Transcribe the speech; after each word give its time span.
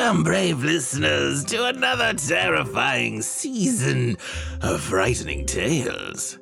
Welcome, 0.00 0.22
brave 0.22 0.64
listeners, 0.64 1.44
to 1.44 1.66
another 1.66 2.14
terrifying 2.14 3.20
season 3.20 4.16
of 4.62 4.80
frightening 4.80 5.44
tales. 5.44 6.38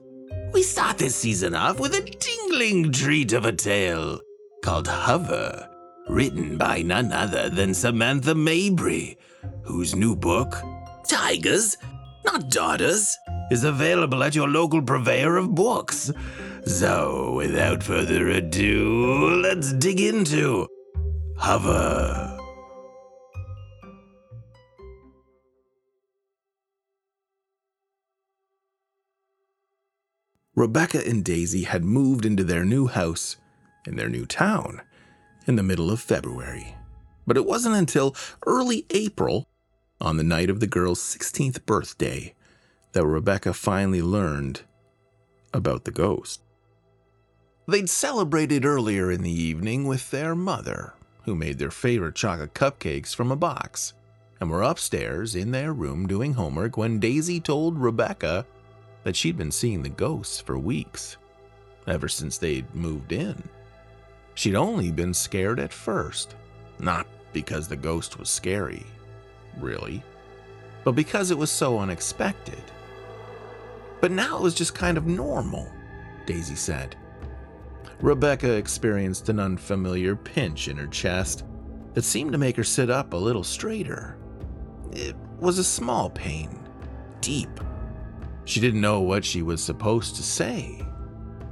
We 0.53 0.63
start 0.63 0.97
this 0.97 1.17
season 1.17 1.57
off 1.57 1.81
with 1.81 1.93
a 1.93 2.03
tingling 2.03 2.93
treat 2.93 3.33
of 3.33 3.47
a 3.47 3.53
tale 3.53 4.21
called 4.63 4.87
Hover, 4.87 5.69
written 6.09 6.57
by 6.57 6.83
none 6.83 7.13
other 7.13 7.51
than 7.51 7.75
Samantha 7.75 8.33
Mabry, 8.33 9.19
whose 9.65 9.97
new 9.97 10.15
book, 10.15 10.55
Tigers, 11.09 11.77
Not 12.25 12.53
Daughters, 12.53 13.19
is 13.51 13.65
available 13.65 14.23
at 14.23 14.37
your 14.37 14.49
local 14.49 14.81
purveyor 14.81 15.37
of 15.37 15.57
books. 15.57 16.13
So, 16.65 17.33
without 17.33 17.83
further 17.83 18.29
ado, 18.29 19.41
let's 19.43 19.73
dig 19.73 20.01
into 20.01 20.69
Hover. 21.37 22.38
Rebecca 30.55 31.07
and 31.07 31.25
Daisy 31.25 31.65
had 31.65 31.85
moved 31.85 32.25
into 32.25 32.43
their 32.45 32.65
new 32.65 32.87
house 32.87 33.37
in 33.87 33.97
their 33.97 34.09
new 34.09 34.27
town 34.27 34.83
in 35.47 35.57
the 35.57 35.63
middle 35.63 35.91
of 35.91 36.01
February. 36.01 36.75
But 37.27 37.37
it 37.37 37.47
wasn't 37.47 37.77
until 37.77 38.17
early 38.47 38.85
April, 38.91 39.49
on 40.01 40.17
the 40.17 40.25
night 40.25 40.51
of 40.51 40.61
the 40.61 40.67
girl's 40.67 41.01
16th 41.01 41.65
birthday, 41.67 42.35
that 42.93 43.07
Rebecca 43.07 43.53
finally 43.53 44.03
learned 44.03 44.63
about 45.53 45.85
the 45.85 45.91
ghost. 45.91 46.43
They'd 47.67 47.91
celebrated 47.91 48.65
earlier 48.65 49.11
in 49.11 49.23
the 49.23 49.31
evening 49.31 49.87
with 49.87 50.11
their 50.11 50.35
mother, 50.35 50.95
who 51.25 51.35
made 51.35 51.59
their 51.59 51.71
favorite 51.71 52.15
chocolate 52.15 52.55
cupcakes 52.55 53.15
from 53.15 53.31
a 53.31 53.37
box, 53.37 53.93
and 54.41 54.51
were 54.51 54.63
upstairs 54.63 55.35
in 55.35 55.51
their 55.51 55.73
room 55.73 56.07
doing 56.07 56.35
homework 56.35 56.77
when 56.77 57.01
Daisy 57.01 57.41
told 57.41 57.79
Rebecca 57.79 58.47
that 59.09 59.17
she'd 59.17 59.39
been 59.39 59.51
seeing 59.51 59.83
the 59.83 59.89
ghosts 59.89 60.39
for 60.39 60.59
weeks, 60.59 61.17
ever 61.87 62.09
since 62.09 62.37
they'd 62.37 62.75
moved 62.75 63.11
in. 63.11 63.43
She'd 64.35 64.55
only 64.55 64.93
been 64.93 65.15
scared 65.15 65.59
at 65.59 65.73
first, 65.73 66.37
not 66.79 67.07
because 67.33 67.67
the 67.67 67.75
ghost 67.75 68.19
was 68.19 68.29
scary, 68.29 68.85
really, 69.57 70.03
but 70.85 70.93
because 70.93 71.31
it 71.31 71.39
was 71.39 71.51
so 71.51 71.79
unexpected. 71.79 72.61
But 74.03 74.11
now 74.11 74.37
it 74.37 74.43
was 74.43 74.55
just 74.55 74.75
kind 74.75 74.99
of 74.99 75.07
normal, 75.07 75.73
Daisy 76.27 76.55
said. 76.55 76.95
Rebecca 78.03 78.53
experienced 78.53 79.31
an 79.31 79.41
unfamiliar 79.41 80.17
pinch 80.17 80.69
in 80.69 80.77
her 80.77 80.87
chest 80.87 81.45
that 81.95 82.05
seemed 82.05 82.33
to 82.33 82.39
make 82.39 82.57
her 82.59 82.63
sit 82.63 82.91
up 82.91 83.15
a 83.15 83.17
little 83.17 83.43
straighter. 83.43 84.19
It 84.93 85.17
was 85.41 85.59
a 85.59 85.65
small 85.65 86.11
pain, 86.11 86.69
deep. 87.23 87.49
She 88.49 88.61
didn't 88.61 88.81
know 88.81 89.03
what 89.03 89.27
she 89.27 89.43
was 89.43 89.63
supposed 89.63 90.17
to 90.17 90.23
say. 90.23 90.83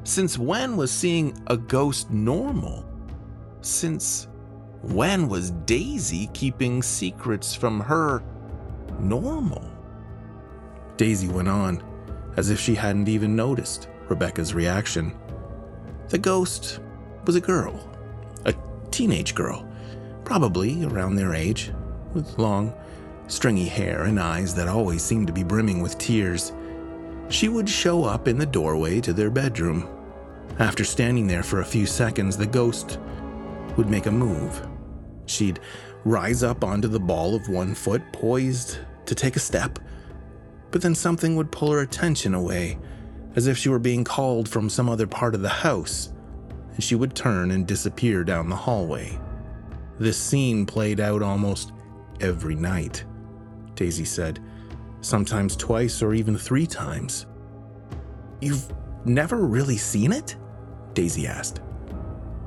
Since 0.04 0.38
when 0.38 0.78
was 0.78 0.90
seeing 0.90 1.36
a 1.46 1.54
ghost 1.54 2.10
normal? 2.10 2.86
Since 3.60 4.28
when 4.80 5.28
was 5.28 5.50
Daisy 5.50 6.30
keeping 6.32 6.82
secrets 6.82 7.54
from 7.54 7.80
her 7.80 8.22
normal? 8.98 9.62
Daisy 10.96 11.28
went 11.28 11.48
on, 11.48 11.82
as 12.38 12.48
if 12.48 12.58
she 12.58 12.74
hadn't 12.74 13.08
even 13.08 13.36
noticed 13.36 13.90
Rebecca's 14.08 14.54
reaction. 14.54 15.14
The 16.08 16.16
ghost 16.16 16.80
was 17.26 17.36
a 17.36 17.42
girl, 17.42 17.90
a 18.46 18.54
teenage 18.90 19.34
girl, 19.34 19.68
probably 20.24 20.82
around 20.86 21.16
their 21.16 21.34
age, 21.34 21.72
with 22.14 22.38
long, 22.38 22.72
stringy 23.26 23.66
hair 23.66 24.04
and 24.04 24.18
eyes 24.18 24.54
that 24.54 24.66
always 24.66 25.02
seemed 25.02 25.26
to 25.26 25.34
be 25.34 25.44
brimming 25.44 25.82
with 25.82 25.98
tears. 25.98 26.54
She 27.28 27.48
would 27.48 27.68
show 27.68 28.04
up 28.04 28.28
in 28.28 28.38
the 28.38 28.46
doorway 28.46 29.00
to 29.00 29.12
their 29.12 29.30
bedroom. 29.30 29.88
After 30.58 30.84
standing 30.84 31.26
there 31.26 31.42
for 31.42 31.60
a 31.60 31.64
few 31.64 31.84
seconds, 31.84 32.36
the 32.36 32.46
ghost 32.46 32.98
would 33.76 33.90
make 33.90 34.06
a 34.06 34.10
move. 34.10 34.66
She'd 35.26 35.60
rise 36.04 36.42
up 36.42 36.62
onto 36.62 36.88
the 36.88 37.00
ball 37.00 37.34
of 37.34 37.48
one 37.48 37.74
foot, 37.74 38.02
poised 38.12 38.78
to 39.06 39.14
take 39.14 39.36
a 39.36 39.40
step, 39.40 39.78
but 40.70 40.82
then 40.82 40.94
something 40.94 41.36
would 41.36 41.52
pull 41.52 41.72
her 41.72 41.80
attention 41.80 42.32
away 42.32 42.78
as 43.34 43.46
if 43.46 43.58
she 43.58 43.68
were 43.68 43.78
being 43.78 44.02
called 44.02 44.48
from 44.48 44.70
some 44.70 44.88
other 44.88 45.06
part 45.06 45.34
of 45.34 45.42
the 45.42 45.48
house, 45.48 46.12
and 46.74 46.82
she 46.82 46.94
would 46.94 47.14
turn 47.14 47.50
and 47.50 47.66
disappear 47.66 48.24
down 48.24 48.48
the 48.48 48.56
hallway. 48.56 49.18
This 49.98 50.16
scene 50.16 50.64
played 50.64 51.00
out 51.00 51.22
almost 51.22 51.72
every 52.20 52.54
night, 52.54 53.04
Daisy 53.74 54.06
said, 54.06 54.40
sometimes 55.00 55.56
twice 55.56 56.02
or 56.02 56.14
even 56.14 56.36
three 56.36 56.66
times. 56.66 57.26
You've 58.40 58.72
never 59.04 59.38
really 59.38 59.76
seen 59.76 60.12
it? 60.12 60.36
Daisy 60.94 61.26
asked. 61.26 61.60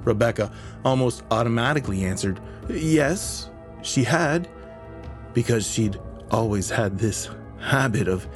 Rebecca 0.03 0.51
almost 0.83 1.23
automatically 1.31 2.03
answered, 2.03 2.39
Yes, 2.69 3.49
she 3.81 4.03
had, 4.03 4.49
because 5.33 5.69
she'd 5.69 5.99
always 6.31 6.69
had 6.69 6.97
this 6.97 7.29
habit 7.59 8.07
of 8.07 8.27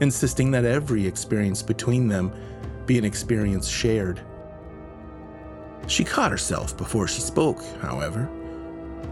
insisting 0.00 0.50
that 0.52 0.64
every 0.64 1.06
experience 1.06 1.62
between 1.62 2.08
them 2.08 2.32
be 2.86 2.98
an 2.98 3.04
experience 3.04 3.68
shared. 3.68 4.20
She 5.86 6.04
caught 6.04 6.30
herself 6.30 6.76
before 6.76 7.08
she 7.08 7.20
spoke, 7.20 7.62
however. 7.80 8.28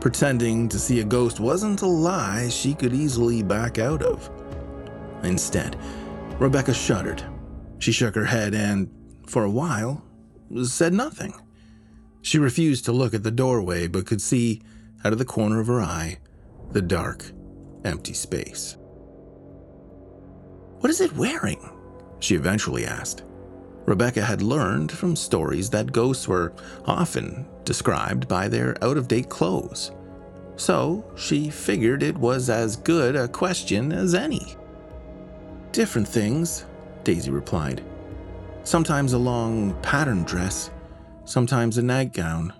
Pretending 0.00 0.68
to 0.68 0.78
see 0.78 1.00
a 1.00 1.04
ghost 1.04 1.40
wasn't 1.40 1.82
a 1.82 1.86
lie 1.86 2.48
she 2.48 2.74
could 2.74 2.92
easily 2.92 3.42
back 3.42 3.78
out 3.78 4.02
of. 4.02 4.30
Instead, 5.22 5.76
Rebecca 6.38 6.74
shuddered. 6.74 7.22
She 7.78 7.92
shook 7.92 8.14
her 8.14 8.24
head 8.24 8.54
and, 8.54 8.90
for 9.26 9.44
a 9.44 9.50
while, 9.50 10.02
said 10.64 10.92
nothing. 10.92 11.34
She 12.22 12.38
refused 12.38 12.84
to 12.86 12.92
look 12.92 13.14
at 13.14 13.22
the 13.22 13.30
doorway 13.30 13.86
but 13.86 14.06
could 14.06 14.20
see, 14.22 14.62
out 15.04 15.12
of 15.12 15.18
the 15.18 15.24
corner 15.24 15.60
of 15.60 15.68
her 15.68 15.80
eye, 15.80 16.18
the 16.72 16.82
dark, 16.82 17.30
empty 17.84 18.14
space. 18.14 18.76
What 20.80 20.90
is 20.90 21.00
it 21.00 21.16
wearing? 21.16 21.70
She 22.20 22.34
eventually 22.34 22.84
asked. 22.84 23.24
Rebecca 23.86 24.22
had 24.22 24.42
learned 24.42 24.90
from 24.90 25.14
stories 25.14 25.70
that 25.70 25.92
ghosts 25.92 26.26
were 26.26 26.52
often 26.86 27.46
described 27.64 28.26
by 28.26 28.48
their 28.48 28.76
out 28.82 28.96
of 28.96 29.06
date 29.08 29.28
clothes. 29.28 29.92
So 30.56 31.04
she 31.16 31.50
figured 31.50 32.02
it 32.02 32.18
was 32.18 32.50
as 32.50 32.76
good 32.76 33.14
a 33.14 33.28
question 33.28 33.92
as 33.92 34.14
any. 34.14 34.55
Different 35.76 36.08
things, 36.08 36.64
Daisy 37.04 37.30
replied. 37.30 37.84
Sometimes 38.64 39.12
a 39.12 39.18
long 39.18 39.74
pattern 39.82 40.24
dress, 40.24 40.70
sometimes 41.26 41.76
a 41.76 41.82
nightgown, 41.82 42.54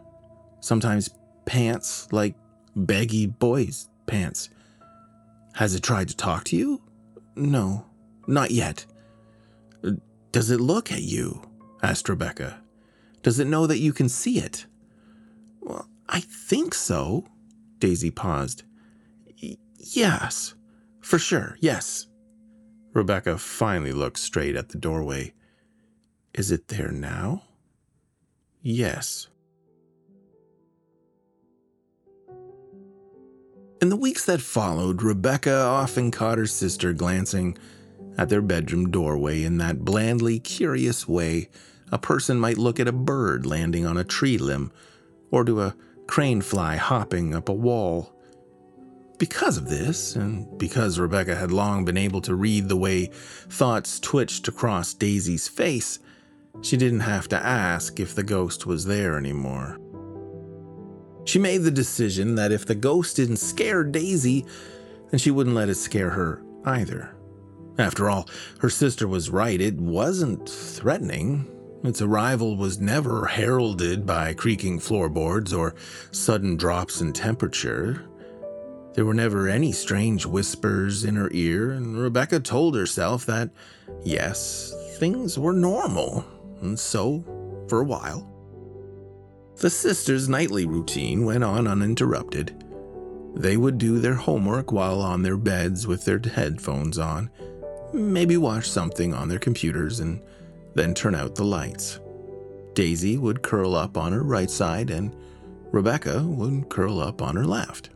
sometimes 0.60 1.08
pants 1.46 2.12
like 2.12 2.34
baggy 2.76 3.24
boys' 3.24 3.88
pants. 4.06 4.50
Has 5.54 5.74
it 5.74 5.82
tried 5.82 6.08
to 6.08 6.16
talk 6.16 6.44
to 6.44 6.56
you? 6.56 6.82
No, 7.34 7.86
not 8.26 8.50
yet. 8.50 8.84
Does 10.30 10.50
it 10.50 10.60
look 10.60 10.92
at 10.92 11.00
you? 11.00 11.40
asked 11.82 12.10
Rebecca. 12.10 12.60
Does 13.22 13.40
it 13.40 13.46
know 13.46 13.66
that 13.66 13.78
you 13.78 13.94
can 13.94 14.10
see 14.10 14.40
it? 14.40 14.66
Well, 15.62 15.88
I 16.06 16.20
think 16.20 16.74
so. 16.74 17.24
Daisy 17.78 18.10
paused. 18.10 18.64
Yes, 19.78 20.54
for 21.00 21.18
sure, 21.18 21.56
yes. 21.60 22.08
Rebecca 22.96 23.36
finally 23.36 23.92
looked 23.92 24.18
straight 24.18 24.56
at 24.56 24.70
the 24.70 24.78
doorway. 24.78 25.34
Is 26.32 26.50
it 26.50 26.68
there 26.68 26.90
now? 26.90 27.42
Yes. 28.62 29.28
In 33.82 33.90
the 33.90 33.96
weeks 33.96 34.24
that 34.24 34.40
followed, 34.40 35.02
Rebecca 35.02 35.54
often 35.54 36.10
caught 36.10 36.38
her 36.38 36.46
sister 36.46 36.94
glancing 36.94 37.58
at 38.16 38.30
their 38.30 38.40
bedroom 38.40 38.90
doorway 38.90 39.42
in 39.42 39.58
that 39.58 39.84
blandly 39.84 40.38
curious 40.38 41.06
way 41.06 41.50
a 41.92 41.98
person 41.98 42.40
might 42.40 42.56
look 42.56 42.80
at 42.80 42.88
a 42.88 42.92
bird 42.92 43.44
landing 43.44 43.84
on 43.84 43.98
a 43.98 44.04
tree 44.04 44.38
limb 44.38 44.72
or 45.30 45.44
to 45.44 45.60
a 45.60 45.76
crane 46.06 46.40
fly 46.40 46.76
hopping 46.76 47.34
up 47.34 47.50
a 47.50 47.52
wall. 47.52 48.15
Because 49.18 49.56
of 49.56 49.68
this, 49.68 50.14
and 50.14 50.58
because 50.58 50.98
Rebecca 50.98 51.34
had 51.34 51.50
long 51.50 51.84
been 51.84 51.96
able 51.96 52.20
to 52.22 52.34
read 52.34 52.68
the 52.68 52.76
way 52.76 53.06
thoughts 53.48 53.98
twitched 53.98 54.46
across 54.46 54.92
Daisy's 54.92 55.48
face, 55.48 55.98
she 56.60 56.76
didn't 56.76 57.00
have 57.00 57.26
to 57.28 57.36
ask 57.36 57.98
if 57.98 58.14
the 58.14 58.22
ghost 58.22 58.66
was 58.66 58.84
there 58.84 59.16
anymore. 59.16 59.78
She 61.24 61.38
made 61.38 61.62
the 61.62 61.70
decision 61.70 62.34
that 62.34 62.52
if 62.52 62.66
the 62.66 62.74
ghost 62.74 63.16
didn't 63.16 63.38
scare 63.38 63.84
Daisy, 63.84 64.44
then 65.10 65.18
she 65.18 65.30
wouldn't 65.30 65.56
let 65.56 65.68
it 65.68 65.76
scare 65.76 66.10
her 66.10 66.42
either. 66.64 67.16
After 67.78 68.08
all, 68.08 68.28
her 68.60 68.70
sister 68.70 69.08
was 69.08 69.30
right, 69.30 69.60
it 69.60 69.76
wasn't 69.76 70.48
threatening. 70.48 71.46
Its 71.84 72.00
arrival 72.00 72.56
was 72.56 72.80
never 72.80 73.26
heralded 73.26 74.06
by 74.06 74.34
creaking 74.34 74.80
floorboards 74.80 75.52
or 75.52 75.74
sudden 76.10 76.56
drops 76.56 77.00
in 77.00 77.12
temperature. 77.12 78.06
There 78.96 79.04
were 79.04 79.12
never 79.12 79.46
any 79.46 79.72
strange 79.72 80.24
whispers 80.24 81.04
in 81.04 81.16
her 81.16 81.28
ear, 81.30 81.70
and 81.70 81.98
Rebecca 81.98 82.40
told 82.40 82.74
herself 82.74 83.26
that, 83.26 83.50
yes, 84.02 84.74
things 84.98 85.38
were 85.38 85.52
normal, 85.52 86.24
and 86.62 86.78
so, 86.78 87.22
for 87.68 87.82
a 87.82 87.84
while. 87.84 88.26
The 89.56 89.68
sisters' 89.68 90.30
nightly 90.30 90.64
routine 90.64 91.26
went 91.26 91.44
on 91.44 91.66
uninterrupted. 91.66 92.64
They 93.34 93.58
would 93.58 93.76
do 93.76 93.98
their 93.98 94.14
homework 94.14 94.72
while 94.72 95.02
on 95.02 95.20
their 95.20 95.36
beds 95.36 95.86
with 95.86 96.06
their 96.06 96.18
headphones 96.18 96.96
on, 96.96 97.30
maybe 97.92 98.38
watch 98.38 98.66
something 98.66 99.12
on 99.12 99.28
their 99.28 99.38
computers, 99.38 100.00
and 100.00 100.22
then 100.74 100.94
turn 100.94 101.14
out 101.14 101.34
the 101.34 101.44
lights. 101.44 102.00
Daisy 102.72 103.18
would 103.18 103.42
curl 103.42 103.74
up 103.74 103.98
on 103.98 104.14
her 104.14 104.22
right 104.22 104.50
side, 104.50 104.88
and 104.88 105.14
Rebecca 105.70 106.22
would 106.22 106.70
curl 106.70 106.98
up 106.98 107.20
on 107.20 107.36
her 107.36 107.44
left. 107.44 107.90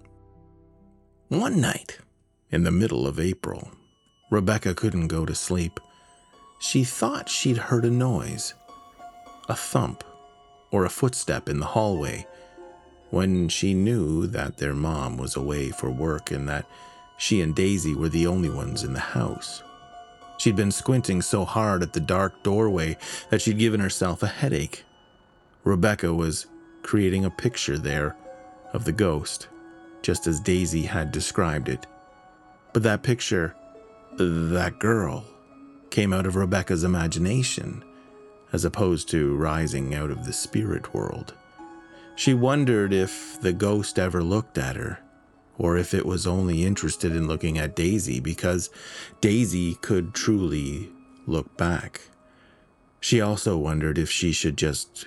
One 1.30 1.60
night, 1.60 2.00
in 2.50 2.64
the 2.64 2.72
middle 2.72 3.06
of 3.06 3.20
April, 3.20 3.70
Rebecca 4.32 4.74
couldn't 4.74 5.06
go 5.06 5.24
to 5.24 5.32
sleep. 5.32 5.78
She 6.58 6.82
thought 6.82 7.28
she'd 7.28 7.56
heard 7.56 7.84
a 7.84 7.90
noise 7.90 8.54
a 9.48 9.54
thump 9.54 10.02
or 10.72 10.84
a 10.84 10.90
footstep 10.90 11.48
in 11.48 11.60
the 11.60 11.66
hallway 11.66 12.26
when 13.10 13.48
she 13.48 13.74
knew 13.74 14.26
that 14.26 14.56
their 14.56 14.74
mom 14.74 15.18
was 15.18 15.36
away 15.36 15.70
for 15.70 15.88
work 15.88 16.32
and 16.32 16.48
that 16.48 16.66
she 17.16 17.40
and 17.40 17.54
Daisy 17.54 17.94
were 17.94 18.08
the 18.08 18.26
only 18.26 18.50
ones 18.50 18.82
in 18.82 18.92
the 18.92 18.98
house. 18.98 19.62
She'd 20.36 20.56
been 20.56 20.72
squinting 20.72 21.22
so 21.22 21.44
hard 21.44 21.84
at 21.84 21.92
the 21.92 22.00
dark 22.00 22.42
doorway 22.42 22.96
that 23.30 23.40
she'd 23.40 23.58
given 23.58 23.78
herself 23.78 24.24
a 24.24 24.26
headache. 24.26 24.82
Rebecca 25.62 26.12
was 26.12 26.46
creating 26.82 27.24
a 27.24 27.30
picture 27.30 27.78
there 27.78 28.16
of 28.72 28.84
the 28.84 28.90
ghost 28.90 29.46
just 30.02 30.26
as 30.26 30.40
Daisy 30.40 30.82
had 30.82 31.12
described 31.12 31.68
it. 31.68 31.86
But 32.72 32.82
that 32.84 33.02
picture, 33.02 33.54
that 34.16 34.78
girl, 34.78 35.24
came 35.90 36.12
out 36.12 36.26
of 36.26 36.36
Rebecca's 36.36 36.84
imagination, 36.84 37.84
as 38.52 38.64
opposed 38.64 39.08
to 39.10 39.36
rising 39.36 39.94
out 39.94 40.10
of 40.10 40.24
the 40.24 40.32
spirit 40.32 40.94
world. 40.94 41.34
She 42.16 42.34
wondered 42.34 42.92
if 42.92 43.40
the 43.40 43.52
ghost 43.52 43.98
ever 43.98 44.22
looked 44.22 44.58
at 44.58 44.76
her, 44.76 45.00
or 45.58 45.76
if 45.76 45.94
it 45.94 46.06
was 46.06 46.26
only 46.26 46.64
interested 46.64 47.14
in 47.14 47.26
looking 47.28 47.58
at 47.58 47.76
Daisy 47.76 48.20
because 48.20 48.70
Daisy 49.20 49.74
could 49.76 50.14
truly 50.14 50.90
look 51.26 51.56
back. 51.56 52.00
She 53.00 53.20
also 53.20 53.56
wondered 53.56 53.98
if 53.98 54.10
she 54.10 54.32
should 54.32 54.56
just 54.56 55.06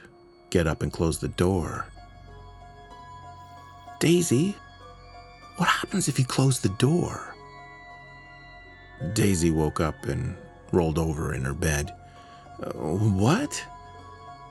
get 0.50 0.68
up 0.68 0.82
and 0.82 0.92
close 0.92 1.20
the 1.20 1.28
door. 1.28 1.88
Daisy, 4.00 4.56
what 5.58 5.68
happens 5.68 6.08
if 6.08 6.18
you 6.18 6.26
close 6.26 6.60
the 6.60 6.70
door? 6.70 7.36
Daisy 9.14 9.52
woke 9.52 9.80
up 9.80 10.06
and 10.06 10.36
rolled 10.72 10.98
over 10.98 11.34
in 11.34 11.44
her 11.44 11.54
bed. 11.54 11.94
Uh, 12.62 12.72
what? 12.72 13.64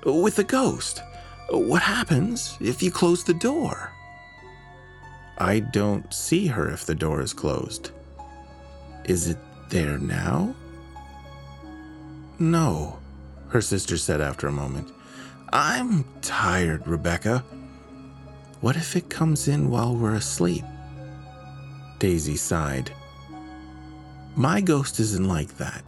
With 0.04 0.36
the 0.36 0.44
ghost. 0.44 1.02
What 1.50 1.82
happens 1.82 2.56
if 2.60 2.82
you 2.82 2.90
close 2.90 3.24
the 3.24 3.34
door? 3.34 3.92
I 5.38 5.60
don't 5.60 6.12
see 6.12 6.46
her 6.46 6.70
if 6.70 6.86
the 6.86 6.94
door 6.94 7.20
is 7.20 7.32
closed. 7.32 7.90
Is 9.04 9.28
it 9.28 9.38
there 9.70 9.98
now? 9.98 10.54
No, 12.38 12.98
her 13.48 13.60
sister 13.60 13.96
said 13.96 14.20
after 14.20 14.46
a 14.46 14.52
moment. 14.52 14.92
I'm 15.52 16.04
tired, 16.22 16.86
Rebecca. 16.86 17.44
What 18.60 18.76
if 18.76 18.96
it 18.96 19.10
comes 19.10 19.48
in 19.48 19.70
while 19.70 19.94
we're 19.94 20.14
asleep? 20.14 20.64
Daisy 22.02 22.34
sighed. 22.34 22.90
My 24.34 24.60
ghost 24.60 24.98
isn't 24.98 25.28
like 25.28 25.56
that. 25.58 25.84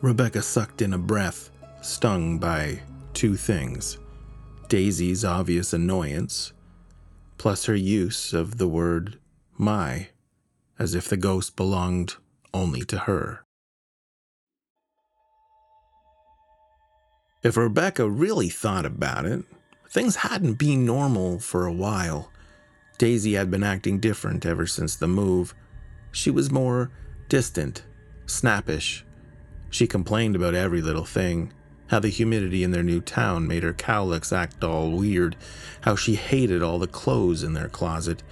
Rebecca 0.00 0.40
sucked 0.40 0.80
in 0.80 0.94
a 0.94 0.98
breath, 0.98 1.50
stung 1.82 2.38
by 2.38 2.80
two 3.12 3.36
things 3.36 3.98
Daisy's 4.70 5.22
obvious 5.22 5.74
annoyance, 5.74 6.54
plus 7.36 7.66
her 7.66 7.74
use 7.74 8.32
of 8.32 8.56
the 8.56 8.66
word 8.66 9.18
my, 9.58 10.08
as 10.78 10.94
if 10.94 11.10
the 11.10 11.18
ghost 11.18 11.54
belonged 11.54 12.14
only 12.54 12.86
to 12.86 13.00
her. 13.00 13.44
If 17.42 17.58
Rebecca 17.58 18.08
really 18.08 18.48
thought 18.48 18.86
about 18.86 19.26
it, 19.26 19.44
things 19.90 20.16
hadn't 20.16 20.54
been 20.54 20.86
normal 20.86 21.38
for 21.38 21.66
a 21.66 21.72
while. 21.72 22.31
Daisy 22.98 23.34
had 23.34 23.50
been 23.50 23.64
acting 23.64 23.98
different 23.98 24.46
ever 24.46 24.66
since 24.66 24.96
the 24.96 25.08
move. 25.08 25.54
She 26.10 26.30
was 26.30 26.50
more 26.50 26.90
distant, 27.28 27.82
snappish. 28.26 29.04
She 29.70 29.86
complained 29.86 30.36
about 30.36 30.54
every 30.54 30.82
little 30.82 31.04
thing 31.04 31.52
how 31.92 31.98
the 31.98 32.08
humidity 32.08 32.64
in 32.64 32.70
their 32.70 32.82
new 32.82 33.02
town 33.02 33.46
made 33.46 33.62
her 33.62 33.74
cowlicks 33.74 34.32
act 34.32 34.64
all 34.64 34.90
weird, 34.90 35.36
how 35.82 35.94
she 35.94 36.14
hated 36.14 36.62
all 36.62 36.78
the 36.78 36.86
clothes 36.86 37.42
in 37.42 37.52
their 37.52 37.68
closet, 37.68 38.22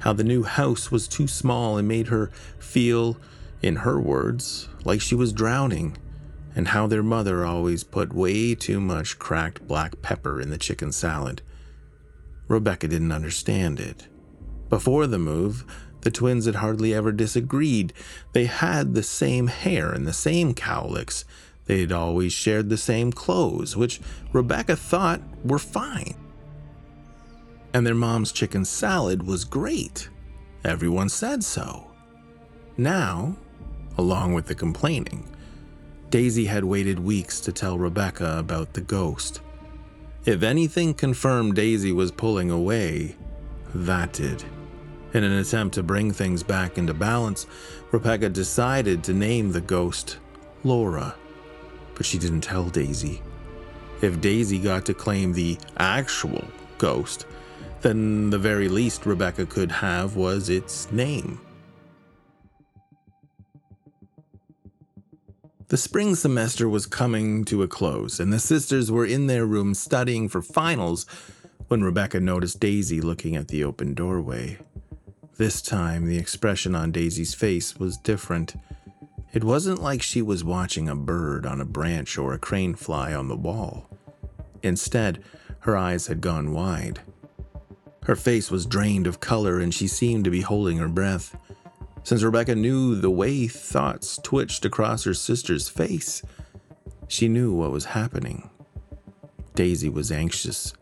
how 0.00 0.12
the 0.12 0.22
new 0.22 0.42
house 0.42 0.90
was 0.90 1.08
too 1.08 1.26
small 1.26 1.78
and 1.78 1.88
made 1.88 2.08
her 2.08 2.26
feel, 2.58 3.16
in 3.62 3.76
her 3.76 3.98
words, 3.98 4.68
like 4.84 5.00
she 5.00 5.14
was 5.14 5.32
drowning, 5.32 5.96
and 6.54 6.68
how 6.68 6.86
their 6.86 7.02
mother 7.02 7.42
always 7.42 7.82
put 7.84 8.12
way 8.12 8.54
too 8.54 8.80
much 8.80 9.18
cracked 9.18 9.66
black 9.66 10.02
pepper 10.02 10.38
in 10.38 10.50
the 10.50 10.58
chicken 10.58 10.92
salad. 10.92 11.40
Rebecca 12.48 12.88
didn't 12.88 13.12
understand 13.12 13.80
it. 13.80 14.06
Before 14.68 15.06
the 15.06 15.18
move, 15.18 15.64
the 16.02 16.10
twins 16.10 16.46
had 16.46 16.56
hardly 16.56 16.94
ever 16.94 17.12
disagreed. 17.12 17.92
They 18.32 18.44
had 18.44 18.94
the 18.94 19.02
same 19.02 19.48
hair 19.48 19.92
and 19.92 20.06
the 20.06 20.12
same 20.12 20.54
cowlicks. 20.54 21.24
They'd 21.66 21.90
always 21.90 22.32
shared 22.32 22.68
the 22.68 22.76
same 22.76 23.12
clothes, 23.12 23.76
which 23.76 24.00
Rebecca 24.32 24.76
thought 24.76 25.20
were 25.44 25.58
fine. 25.58 26.14
And 27.74 27.86
their 27.86 27.94
mom's 27.94 28.32
chicken 28.32 28.64
salad 28.64 29.24
was 29.24 29.44
great. 29.44 30.08
Everyone 30.64 31.08
said 31.08 31.42
so. 31.42 31.90
Now, 32.76 33.36
along 33.98 34.34
with 34.34 34.46
the 34.46 34.54
complaining, 34.54 35.28
Daisy 36.10 36.44
had 36.44 36.64
waited 36.64 37.00
weeks 37.00 37.40
to 37.40 37.52
tell 37.52 37.78
Rebecca 37.78 38.38
about 38.38 38.72
the 38.72 38.80
ghost. 38.80 39.40
If 40.26 40.42
anything 40.42 40.92
confirmed 40.92 41.54
Daisy 41.54 41.92
was 41.92 42.10
pulling 42.10 42.50
away, 42.50 43.14
that 43.72 44.12
did. 44.12 44.42
In 45.14 45.22
an 45.22 45.32
attempt 45.32 45.76
to 45.76 45.84
bring 45.84 46.10
things 46.10 46.42
back 46.42 46.78
into 46.78 46.92
balance, 46.92 47.46
Rebecca 47.92 48.28
decided 48.28 49.04
to 49.04 49.12
name 49.12 49.52
the 49.52 49.60
ghost 49.60 50.18
Laura. 50.64 51.14
But 51.94 52.06
she 52.06 52.18
didn't 52.18 52.40
tell 52.40 52.64
Daisy. 52.64 53.22
If 54.02 54.20
Daisy 54.20 54.58
got 54.58 54.84
to 54.86 54.94
claim 54.94 55.32
the 55.32 55.58
actual 55.78 56.44
ghost, 56.78 57.24
then 57.82 58.30
the 58.30 58.38
very 58.38 58.68
least 58.68 59.06
Rebecca 59.06 59.46
could 59.46 59.70
have 59.70 60.16
was 60.16 60.48
its 60.48 60.90
name. 60.90 61.40
The 65.68 65.76
spring 65.76 66.14
semester 66.14 66.68
was 66.68 66.86
coming 66.86 67.44
to 67.46 67.64
a 67.64 67.66
close, 67.66 68.20
and 68.20 68.32
the 68.32 68.38
sisters 68.38 68.92
were 68.92 69.04
in 69.04 69.26
their 69.26 69.44
room 69.44 69.74
studying 69.74 70.28
for 70.28 70.40
finals 70.40 71.06
when 71.66 71.82
Rebecca 71.82 72.20
noticed 72.20 72.60
Daisy 72.60 73.00
looking 73.00 73.34
at 73.34 73.48
the 73.48 73.64
open 73.64 73.92
doorway. 73.92 74.58
This 75.38 75.60
time, 75.60 76.06
the 76.06 76.18
expression 76.18 76.76
on 76.76 76.92
Daisy's 76.92 77.34
face 77.34 77.80
was 77.80 77.96
different. 77.96 78.54
It 79.32 79.42
wasn't 79.42 79.82
like 79.82 80.02
she 80.02 80.22
was 80.22 80.44
watching 80.44 80.88
a 80.88 80.94
bird 80.94 81.44
on 81.44 81.60
a 81.60 81.64
branch 81.64 82.16
or 82.16 82.32
a 82.32 82.38
crane 82.38 82.76
fly 82.76 83.12
on 83.12 83.26
the 83.26 83.34
wall. 83.34 83.90
Instead, 84.62 85.20
her 85.60 85.76
eyes 85.76 86.06
had 86.06 86.20
gone 86.20 86.52
wide. 86.52 87.00
Her 88.04 88.14
face 88.14 88.52
was 88.52 88.66
drained 88.66 89.08
of 89.08 89.18
color 89.18 89.58
and 89.58 89.74
she 89.74 89.88
seemed 89.88 90.22
to 90.26 90.30
be 90.30 90.42
holding 90.42 90.76
her 90.76 90.86
breath. 90.86 91.36
Since 92.06 92.22
Rebecca 92.22 92.54
knew 92.54 92.94
the 92.94 93.10
way 93.10 93.48
thoughts 93.48 94.20
twitched 94.22 94.64
across 94.64 95.02
her 95.02 95.12
sister's 95.12 95.68
face, 95.68 96.22
she 97.08 97.26
knew 97.26 97.52
what 97.52 97.72
was 97.72 97.86
happening. 97.86 98.48
Daisy 99.56 99.88
was 99.88 100.12
anxious 100.12 100.72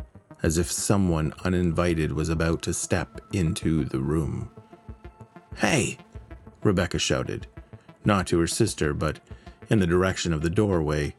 as 0.42 0.58
if 0.58 0.70
someone 0.70 1.32
uninvited 1.42 2.12
was 2.12 2.28
about 2.28 2.60
to 2.64 2.74
step 2.74 3.22
into 3.32 3.86
the 3.86 4.00
room. 4.00 4.50
Hey! 5.56 5.96
Rebecca 6.62 6.98
shouted, 6.98 7.46
not 8.04 8.26
to 8.26 8.38
her 8.40 8.46
sister, 8.46 8.92
but 8.92 9.20
in 9.70 9.78
the 9.78 9.86
direction 9.86 10.34
of 10.34 10.42
the 10.42 10.50
doorway. 10.50 11.14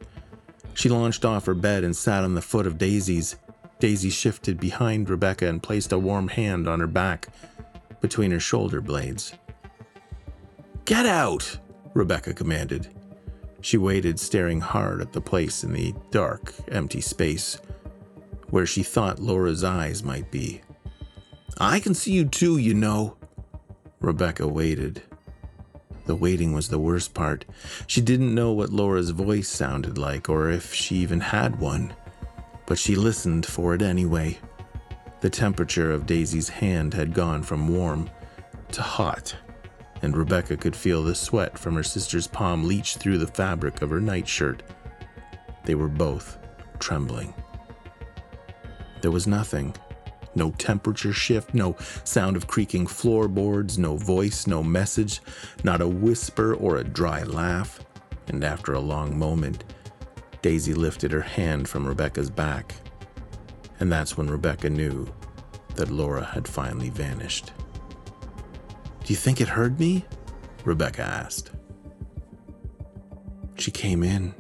She 0.76 0.88
launched 0.88 1.26
off 1.26 1.48
her 1.48 1.56
bed 1.56 1.84
and 1.84 1.96
sat 1.96 2.24
on 2.24 2.36
the 2.36 2.44
foot 2.44 2.68
of 2.68 2.78
Daisy's. 2.78 3.38
Daisy 3.80 4.12
shifted 4.12 4.60
behind 4.60 5.10
Rebecca 5.10 5.48
and 5.48 5.64
placed 5.64 5.92
a 5.92 5.98
warm 5.98 6.28
hand 6.28 6.68
on 6.68 6.80
her 6.80 6.86
back 6.86 7.30
between 8.02 8.30
her 8.30 8.40
shoulder 8.40 8.82
blades. 8.82 9.34
Get 10.86 11.06
out! 11.06 11.58
Rebecca 11.94 12.34
commanded. 12.34 12.94
She 13.62 13.78
waited, 13.78 14.20
staring 14.20 14.62
hard 14.62 15.02
at 15.02 15.14
the 15.14 15.22
place 15.22 15.64
in 15.64 15.74
the 15.74 15.94
dark, 16.12 16.54
empty 16.68 17.02
space 17.02 17.60
where 18.50 18.66
she 18.66 18.84
thought 18.84 19.20
Laura's 19.20 19.64
eyes 19.64 20.04
might 20.04 20.32
be. 20.32 20.62
I 21.58 21.80
can 21.80 21.94
see 21.94 22.12
you 22.12 22.26
too, 22.26 22.58
you 22.58 22.74
know. 22.74 23.18
Rebecca 24.00 24.48
waited. 24.48 25.02
The 26.06 26.16
waiting 26.16 26.54
was 26.54 26.70
the 26.70 26.80
worst 26.80 27.14
part. 27.14 27.46
She 27.88 28.02
didn't 28.02 28.36
know 28.36 28.52
what 28.52 28.72
Laura's 28.72 29.10
voice 29.10 29.50
sounded 29.50 29.98
like 29.98 30.30
or 30.30 30.52
if 30.52 30.74
she 30.74 30.98
even 30.98 31.20
had 31.20 31.60
one, 31.60 31.94
but 32.68 32.78
she 32.78 32.96
listened 32.96 33.46
for 33.46 33.74
it 33.74 33.82
anyway. 33.82 34.38
The 35.22 35.30
temperature 35.30 35.92
of 35.92 36.06
Daisy's 36.06 36.50
hand 36.50 36.94
had 36.94 37.14
gone 37.14 37.42
from 37.42 37.68
warm 37.68 38.10
to 38.74 38.82
hot, 38.82 39.36
and 40.02 40.16
Rebecca 40.16 40.58
could 40.58 40.76
feel 40.76 41.04
the 41.04 41.16
sweat 41.16 41.58
from 41.58 41.76
her 41.76 41.84
sister's 41.84 42.28
palm 42.28 42.68
leach 42.68 42.98
through 42.98 43.18
the 43.18 43.28
fabric 43.28 43.82
of 43.82 43.90
her 43.90 44.02
nightshirt. 44.02 44.64
They 45.64 45.76
were 45.76 45.88
both 45.88 46.38
trembling. 46.80 47.34
There 49.02 49.12
was 49.12 49.28
nothing. 49.28 49.76
No 50.36 50.52
temperature 50.52 51.14
shift, 51.14 51.54
no 51.54 51.78
sound 52.04 52.36
of 52.36 52.48
creaking 52.48 52.88
floorboards, 52.88 53.78
no 53.78 53.96
voice, 53.96 54.48
no 54.48 54.62
message, 54.62 55.22
not 55.64 55.82
a 55.82 55.88
whisper 55.88 56.56
or 56.56 56.78
a 56.78 56.84
dry 56.84 57.24
laugh. 57.24 57.80
And 58.28 58.44
after 58.44 58.74
a 58.74 58.80
long 58.80 59.18
moment, 59.18 59.64
Daisy 60.42 60.74
lifted 60.74 61.12
her 61.12 61.22
hand 61.22 61.70
from 61.70 61.88
Rebecca's 61.88 62.30
back. 62.30 62.76
And 63.80 63.92
that's 63.92 64.18
when 64.18 64.30
Rebecca 64.30 64.70
knew 64.70 65.08
that 65.76 65.92
Laura 65.92 66.24
had 66.24 66.48
finally 66.48 66.90
vanished. 66.90 67.52
Do 69.06 69.14
you 69.14 69.18
think 69.18 69.40
it 69.40 69.48
heard 69.48 69.80
me? 69.80 70.04
Rebecca 70.64 71.04
asked. 71.04 71.52
She 73.56 73.70
came 73.70 74.02
in, 74.02 74.34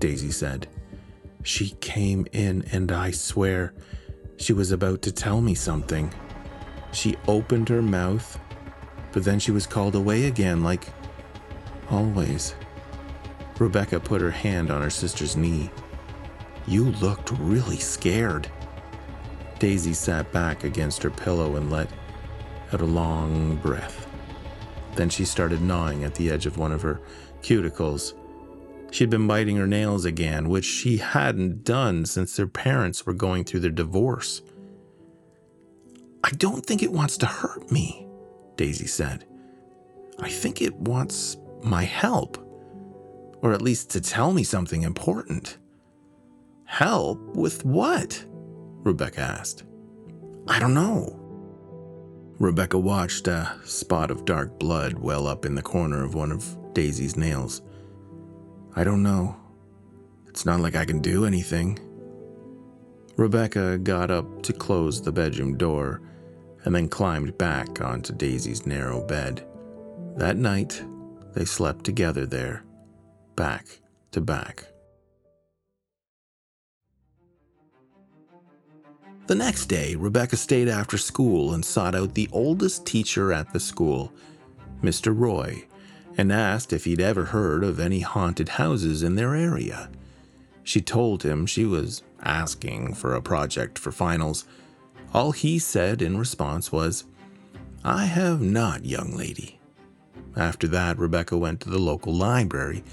Daisy 0.00 0.32
said. 0.32 0.66
She 1.44 1.70
came 1.80 2.26
in, 2.32 2.64
and 2.72 2.90
I 2.90 3.12
swear 3.12 3.72
she 4.38 4.52
was 4.52 4.72
about 4.72 5.02
to 5.02 5.12
tell 5.12 5.40
me 5.40 5.54
something. 5.54 6.12
She 6.90 7.16
opened 7.28 7.68
her 7.68 7.80
mouth, 7.80 8.40
but 9.12 9.22
then 9.22 9.38
she 9.38 9.52
was 9.52 9.68
called 9.68 9.94
away 9.94 10.26
again, 10.26 10.64
like 10.64 10.88
always. 11.88 12.56
Rebecca 13.60 14.00
put 14.00 14.20
her 14.20 14.32
hand 14.32 14.72
on 14.72 14.82
her 14.82 14.90
sister's 14.90 15.36
knee. 15.36 15.70
You 16.66 16.86
looked 17.00 17.30
really 17.38 17.78
scared. 17.78 18.50
Daisy 19.60 19.92
sat 19.92 20.32
back 20.32 20.64
against 20.64 21.04
her 21.04 21.10
pillow 21.10 21.54
and 21.54 21.70
let 21.70 21.88
out 22.72 22.80
a 22.80 22.86
long 22.86 23.56
breath. 23.56 24.06
Then 24.94 25.08
she 25.08 25.24
started 25.24 25.62
gnawing 25.62 26.04
at 26.04 26.14
the 26.14 26.30
edge 26.30 26.46
of 26.46 26.58
one 26.58 26.72
of 26.72 26.82
her 26.82 27.00
cuticles. 27.40 28.14
She'd 28.90 29.10
been 29.10 29.26
biting 29.26 29.56
her 29.56 29.66
nails 29.66 30.04
again, 30.04 30.48
which 30.48 30.64
she 30.64 30.98
hadn't 30.98 31.64
done 31.64 32.04
since 32.04 32.36
their 32.36 32.46
parents 32.46 33.06
were 33.06 33.14
going 33.14 33.44
through 33.44 33.60
their 33.60 33.70
divorce. 33.70 34.42
I 36.24 36.30
don't 36.30 36.64
think 36.64 36.82
it 36.82 36.92
wants 36.92 37.16
to 37.18 37.26
hurt 37.26 37.70
me, 37.72 38.06
Daisy 38.56 38.86
said. 38.86 39.24
I 40.20 40.28
think 40.28 40.60
it 40.60 40.74
wants 40.74 41.38
my 41.62 41.84
help, 41.84 42.38
or 43.40 43.52
at 43.52 43.62
least 43.62 43.90
to 43.90 44.00
tell 44.00 44.32
me 44.32 44.44
something 44.44 44.82
important. 44.82 45.58
Help 46.64 47.18
with 47.34 47.64
what? 47.64 48.24
Rebecca 48.84 49.20
asked. 49.20 49.64
I 50.48 50.58
don't 50.58 50.74
know. 50.74 51.21
Rebecca 52.38 52.78
watched 52.78 53.28
a 53.28 53.54
spot 53.64 54.10
of 54.10 54.24
dark 54.24 54.58
blood 54.58 54.94
well 54.94 55.26
up 55.26 55.44
in 55.44 55.54
the 55.54 55.62
corner 55.62 56.02
of 56.04 56.14
one 56.14 56.32
of 56.32 56.56
Daisy's 56.74 57.16
nails. 57.16 57.62
I 58.74 58.84
don't 58.84 59.02
know. 59.02 59.36
It's 60.26 60.46
not 60.46 60.60
like 60.60 60.74
I 60.74 60.84
can 60.84 61.00
do 61.00 61.24
anything. 61.24 61.78
Rebecca 63.16 63.78
got 63.78 64.10
up 64.10 64.42
to 64.42 64.52
close 64.52 65.00
the 65.00 65.12
bedroom 65.12 65.56
door 65.56 66.00
and 66.64 66.74
then 66.74 66.88
climbed 66.88 67.36
back 67.36 67.80
onto 67.82 68.14
Daisy's 68.14 68.66
narrow 68.66 69.06
bed. 69.06 69.46
That 70.16 70.36
night, 70.36 70.82
they 71.34 71.44
slept 71.44 71.84
together 71.84 72.26
there, 72.26 72.64
back 73.36 73.80
to 74.12 74.20
back. 74.20 74.71
The 79.32 79.38
next 79.38 79.64
day, 79.64 79.94
Rebecca 79.94 80.36
stayed 80.36 80.68
after 80.68 80.98
school 80.98 81.54
and 81.54 81.64
sought 81.64 81.94
out 81.94 82.12
the 82.12 82.28
oldest 82.32 82.84
teacher 82.84 83.32
at 83.32 83.50
the 83.50 83.60
school, 83.60 84.12
Mr. 84.82 85.18
Roy, 85.18 85.64
and 86.18 86.30
asked 86.30 86.70
if 86.70 86.84
he'd 86.84 87.00
ever 87.00 87.24
heard 87.24 87.64
of 87.64 87.80
any 87.80 88.00
haunted 88.00 88.50
houses 88.50 89.02
in 89.02 89.14
their 89.14 89.34
area. 89.34 89.88
She 90.62 90.82
told 90.82 91.22
him 91.22 91.46
she 91.46 91.64
was 91.64 92.02
asking 92.22 92.92
for 92.92 93.14
a 93.14 93.22
project 93.22 93.78
for 93.78 93.90
finals. 93.90 94.44
All 95.14 95.32
he 95.32 95.58
said 95.58 96.02
in 96.02 96.18
response 96.18 96.70
was, 96.70 97.04
I 97.82 98.04
have 98.04 98.42
not, 98.42 98.84
young 98.84 99.16
lady. 99.16 99.58
After 100.36 100.68
that, 100.68 100.98
Rebecca 100.98 101.38
went 101.38 101.60
to 101.62 101.70
the 101.70 101.78
local 101.78 102.12
library 102.12 102.84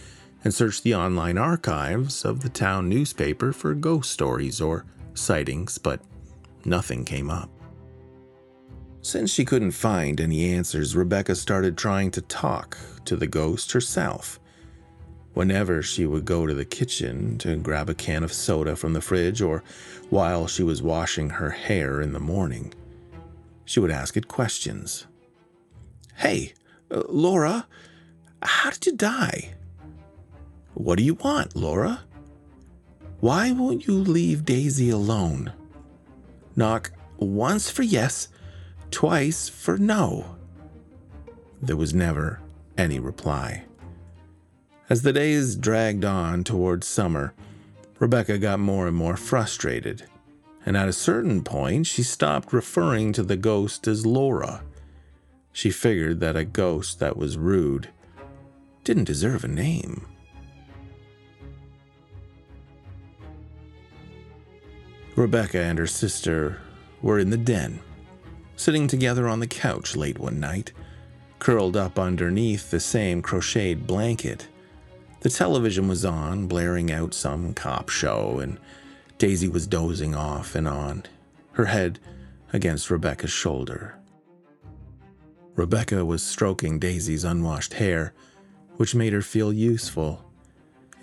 and 0.45 0.53
searched 0.53 0.83
the 0.83 0.95
online 0.95 1.37
archives 1.37 2.23
of 2.23 2.39
the 2.39 2.49
town 2.49 2.87
newspaper 2.87 3.51
for 3.51 3.73
ghost 3.73 4.09
stories 4.09 4.61
or 4.61 4.85
sightings, 5.13 5.77
but 5.77 5.99
Nothing 6.65 7.05
came 7.05 7.29
up. 7.29 7.49
Since 9.01 9.31
she 9.31 9.45
couldn't 9.45 9.71
find 9.71 10.19
any 10.19 10.53
answers, 10.53 10.95
Rebecca 10.95 11.35
started 11.35 11.77
trying 11.77 12.11
to 12.11 12.21
talk 12.21 12.77
to 13.05 13.15
the 13.15 13.27
ghost 13.27 13.71
herself. 13.71 14.39
Whenever 15.33 15.81
she 15.81 16.05
would 16.05 16.25
go 16.25 16.45
to 16.45 16.53
the 16.53 16.65
kitchen 16.65 17.37
to 17.37 17.55
grab 17.55 17.89
a 17.89 17.95
can 17.95 18.23
of 18.23 18.33
soda 18.33 18.75
from 18.75 18.93
the 18.93 19.01
fridge 19.01 19.41
or 19.41 19.63
while 20.09 20.47
she 20.47 20.63
was 20.63 20.81
washing 20.81 21.29
her 21.29 21.49
hair 21.49 22.01
in 22.01 22.11
the 22.11 22.19
morning, 22.19 22.73
she 23.63 23.79
would 23.79 23.91
ask 23.91 24.17
it 24.17 24.27
questions. 24.27 25.07
Hey, 26.15 26.53
uh, 26.91 27.03
Laura, 27.07 27.67
how 28.41 28.71
did 28.71 28.85
you 28.85 28.95
die? 28.95 29.53
What 30.73 30.97
do 30.97 31.03
you 31.03 31.13
want, 31.13 31.55
Laura? 31.55 32.01
Why 33.21 33.51
won't 33.51 33.87
you 33.87 33.93
leave 33.93 34.45
Daisy 34.45 34.89
alone? 34.89 35.53
Knock 36.55 36.91
once 37.17 37.69
for 37.69 37.83
yes, 37.83 38.29
twice 38.91 39.49
for 39.49 39.77
no. 39.77 40.35
There 41.61 41.77
was 41.77 41.93
never 41.93 42.39
any 42.77 42.99
reply. 42.99 43.65
As 44.89 45.03
the 45.03 45.13
days 45.13 45.55
dragged 45.55 46.05
on 46.05 46.43
towards 46.43 46.87
summer, 46.87 47.33
Rebecca 47.99 48.37
got 48.37 48.59
more 48.59 48.87
and 48.87 48.95
more 48.95 49.17
frustrated, 49.17 50.05
and 50.65 50.77
at 50.77 50.87
a 50.87 50.93
certain 50.93 51.43
point 51.43 51.85
she 51.85 52.01
stopped 52.01 52.53
referring 52.53 53.13
to 53.13 53.23
the 53.23 53.37
ghost 53.37 53.87
as 53.87 54.05
Laura. 54.05 54.63
She 55.51 55.69
figured 55.69 56.21
that 56.21 56.35
a 56.35 56.45
ghost 56.45 56.99
that 56.99 57.17
was 57.17 57.37
rude 57.37 57.89
didn't 58.83 59.03
deserve 59.03 59.43
a 59.43 59.47
name. 59.47 60.07
Rebecca 65.19 65.59
and 65.59 65.77
her 65.77 65.85
sister 65.85 66.61
were 67.01 67.19
in 67.19 67.29
the 67.29 67.35
den, 67.35 67.81
sitting 68.55 68.87
together 68.87 69.27
on 69.27 69.41
the 69.41 69.47
couch 69.47 69.97
late 69.97 70.17
one 70.17 70.39
night, 70.39 70.71
curled 71.39 71.75
up 71.75 71.99
underneath 71.99 72.71
the 72.71 72.79
same 72.79 73.21
crocheted 73.21 73.85
blanket. 73.85 74.47
The 75.19 75.29
television 75.29 75.89
was 75.89 76.05
on, 76.05 76.47
blaring 76.47 76.89
out 76.89 77.13
some 77.13 77.53
cop 77.53 77.89
show, 77.89 78.39
and 78.39 78.57
Daisy 79.17 79.49
was 79.49 79.67
dozing 79.67 80.15
off 80.15 80.55
and 80.55 80.69
on, 80.69 81.03
her 81.51 81.65
head 81.65 81.99
against 82.53 82.89
Rebecca's 82.89 83.29
shoulder. 83.29 83.99
Rebecca 85.57 86.05
was 86.05 86.23
stroking 86.23 86.79
Daisy's 86.79 87.25
unwashed 87.25 87.73
hair, 87.73 88.13
which 88.77 88.95
made 88.95 89.11
her 89.11 89.21
feel 89.21 89.51
useful. 89.51 90.23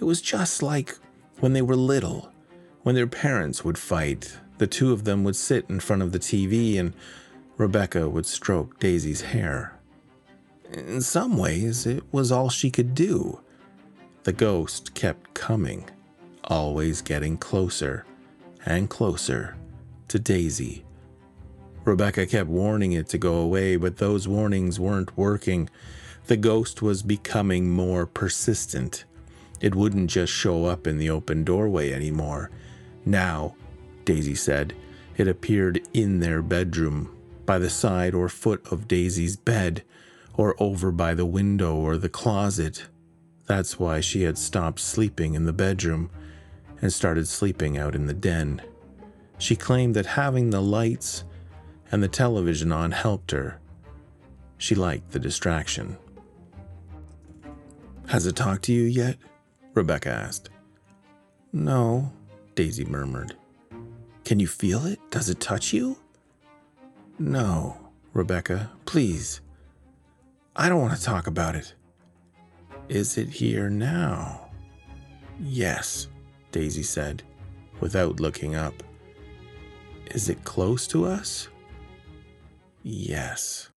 It 0.01 0.05
was 0.05 0.23
just 0.23 0.63
like 0.63 0.97
when 1.41 1.53
they 1.53 1.61
were 1.61 1.77
little 1.77 2.33
when 2.87 2.95
their 2.95 3.09
parents 3.09 3.65
would 3.65 3.77
fight, 3.77 4.39
the 4.59 4.67
two 4.69 4.93
of 4.93 5.03
them 5.03 5.25
would 5.25 5.35
sit 5.35 5.69
in 5.69 5.81
front 5.81 6.03
of 6.03 6.13
the 6.13 6.21
TV 6.21 6.79
and 6.79 6.95
Rebecca 7.57 8.09
would 8.09 8.27
stroke 8.27 8.79
Daisy's 8.79 9.23
hair. 9.23 9.77
In 10.73 11.01
some 11.01 11.37
ways, 11.37 11.85
it 11.85 12.05
was 12.13 12.31
all 12.31 12.49
she 12.49 12.71
could 12.71 12.95
do. 12.95 13.41
The 14.23 14.33
ghost 14.33 14.95
kept 14.95 15.35
coming, 15.35 15.91
always 16.45 17.03
getting 17.03 17.37
closer 17.39 18.07
and 18.65 18.89
closer 18.89 19.57
to 20.07 20.21
Daisy. 20.21 20.85
Rebecca 21.85 22.25
kept 22.25 22.49
warning 22.49 22.93
it 22.93 23.09
to 23.09 23.19
go 23.19 23.35
away, 23.39 23.75
but 23.75 23.97
those 23.97 24.29
warnings 24.29 24.79
weren't 24.79 25.19
working. 25.19 25.69
The 26.29 26.37
ghost 26.37 26.83
was 26.83 27.03
becoming 27.03 27.69
more 27.69 28.07
persistent. 28.07 29.07
It 29.61 29.75
wouldn't 29.75 30.09
just 30.09 30.33
show 30.33 30.67
up 30.67 30.87
in 30.87 30.99
the 30.99 31.11
open 31.11 31.43
doorway 31.43 31.93
anymore. 31.93 32.53
Now, 33.07 33.55
Daisy 34.05 34.35
said, 34.35 34.75
it 35.17 35.29
appeared 35.29 35.81
in 35.95 36.21
their 36.21 36.43
bedroom, 36.43 37.17
by 37.47 37.59
the 37.59 37.71
side 37.71 38.13
or 38.13 38.29
foot 38.29 38.67
of 38.71 38.89
Daisy's 38.89 39.37
bed, 39.37 39.85
or 40.35 40.55
over 40.59 40.91
by 40.91 41.15
the 41.15 41.25
window 41.25 41.77
or 41.77 41.97
the 41.97 42.09
closet. 42.09 42.87
That's 43.47 43.79
why 43.79 44.01
she 44.01 44.25
had 44.25 44.37
stopped 44.37 44.81
sleeping 44.81 45.35
in 45.35 45.47
the 45.47 45.53
bedroom 45.53 46.11
and 46.83 46.93
started 46.93 47.29
sleeping 47.29 47.79
out 47.79 47.95
in 47.95 48.07
the 48.07 48.13
den. 48.13 48.61
She 49.39 49.55
claimed 49.57 49.95
that 49.95 50.07
having 50.07 50.51
the 50.51 50.61
lights 50.61 51.25
and 51.93 52.03
the 52.03 52.09
television 52.09 52.73
on 52.73 52.91
helped 52.91 53.31
her. 53.31 53.61
She 54.59 54.75
liked 54.75 55.13
the 55.13 55.19
distraction. 55.19 55.97
Has 58.09 58.27
it 58.27 58.37
talked 58.37 58.65
to 58.65 58.73
you 58.73 58.83
yet? 58.83 59.17
Rebecca 59.75 60.11
asked. 60.11 60.51
No, 61.53 62.13
Daisy 62.57 62.87
murmured. 62.87 63.37
Can 64.25 64.41
you 64.41 64.47
feel 64.49 64.87
it? 64.87 64.99
Does 65.11 65.29
it 65.29 65.41
touch 65.41 65.75
you? 65.75 65.99
No, 67.19 67.79
Rebecca, 68.15 68.73
please. 68.87 69.43
I 70.57 70.71
don't 70.71 70.81
want 70.81 70.97
to 70.97 71.05
talk 71.05 71.27
about 71.27 71.55
it. 71.55 71.75
Is 72.89 73.19
it 73.19 73.29
here 73.29 73.69
now? 73.69 74.49
Yes, 75.39 76.09
Daisy 76.51 76.83
said, 76.83 77.23
without 77.81 78.21
looking 78.21 78.55
up. 78.55 78.83
Is 80.07 80.31
it 80.31 80.43
close 80.45 80.87
to 80.89 81.05
us? 81.05 81.49
Yes. 82.83 83.69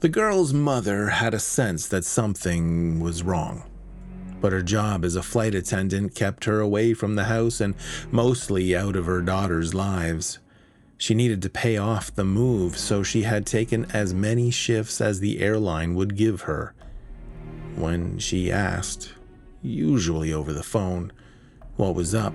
The 0.00 0.08
girl's 0.10 0.52
mother 0.52 1.08
had 1.08 1.32
a 1.32 1.38
sense 1.38 1.88
that 1.88 2.04
something 2.04 3.00
was 3.00 3.22
wrong. 3.22 3.69
But 4.40 4.52
her 4.52 4.62
job 4.62 5.04
as 5.04 5.16
a 5.16 5.22
flight 5.22 5.54
attendant 5.54 6.14
kept 6.14 6.44
her 6.44 6.60
away 6.60 6.94
from 6.94 7.14
the 7.14 7.24
house 7.24 7.60
and 7.60 7.74
mostly 8.10 8.74
out 8.74 8.96
of 8.96 9.06
her 9.06 9.20
daughter's 9.20 9.74
lives. 9.74 10.38
She 10.96 11.14
needed 11.14 11.40
to 11.42 11.50
pay 11.50 11.76
off 11.76 12.14
the 12.14 12.24
move, 12.24 12.76
so 12.76 13.02
she 13.02 13.22
had 13.22 13.46
taken 13.46 13.86
as 13.92 14.12
many 14.12 14.50
shifts 14.50 15.00
as 15.00 15.20
the 15.20 15.40
airline 15.40 15.94
would 15.94 16.16
give 16.16 16.42
her. 16.42 16.74
When 17.74 18.18
she 18.18 18.52
asked, 18.52 19.14
usually 19.62 20.32
over 20.32 20.52
the 20.52 20.62
phone, 20.62 21.12
what 21.76 21.94
was 21.94 22.14
up, 22.14 22.34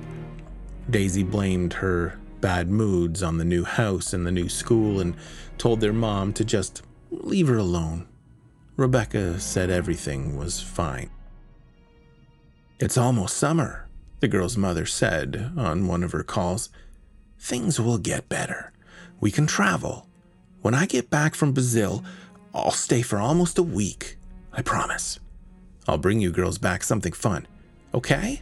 Daisy 0.89 1.23
blamed 1.23 1.73
her 1.73 2.19
bad 2.41 2.69
moods 2.69 3.23
on 3.23 3.37
the 3.37 3.45
new 3.45 3.63
house 3.63 4.13
and 4.13 4.25
the 4.25 4.31
new 4.31 4.49
school 4.49 4.99
and 4.99 5.15
told 5.57 5.79
their 5.79 5.93
mom 5.93 6.33
to 6.33 6.43
just 6.43 6.81
leave 7.11 7.47
her 7.47 7.57
alone. 7.57 8.07
Rebecca 8.77 9.39
said 9.39 9.69
everything 9.69 10.37
was 10.37 10.61
fine. 10.61 11.09
It's 12.77 12.97
almost 12.97 13.37
summer, 13.37 13.87
the 14.19 14.27
girl's 14.27 14.57
mother 14.57 14.85
said 14.85 15.53
on 15.55 15.87
one 15.87 16.03
of 16.03 16.11
her 16.11 16.23
calls. 16.23 16.69
Things 17.39 17.79
will 17.79 17.97
get 17.97 18.27
better. 18.27 18.73
We 19.21 19.31
can 19.31 19.47
travel. 19.47 20.09
When 20.61 20.73
I 20.73 20.85
get 20.85 21.09
back 21.09 21.35
from 21.35 21.53
Brazil, 21.53 22.03
I'll 22.53 22.71
stay 22.71 23.01
for 23.01 23.17
almost 23.17 23.57
a 23.57 23.63
week. 23.63 24.17
I 24.51 24.61
promise. 24.61 25.21
I'll 25.87 25.97
bring 25.97 26.19
you 26.19 26.31
girls 26.31 26.57
back 26.57 26.83
something 26.83 27.13
fun, 27.13 27.47
okay? 27.93 28.41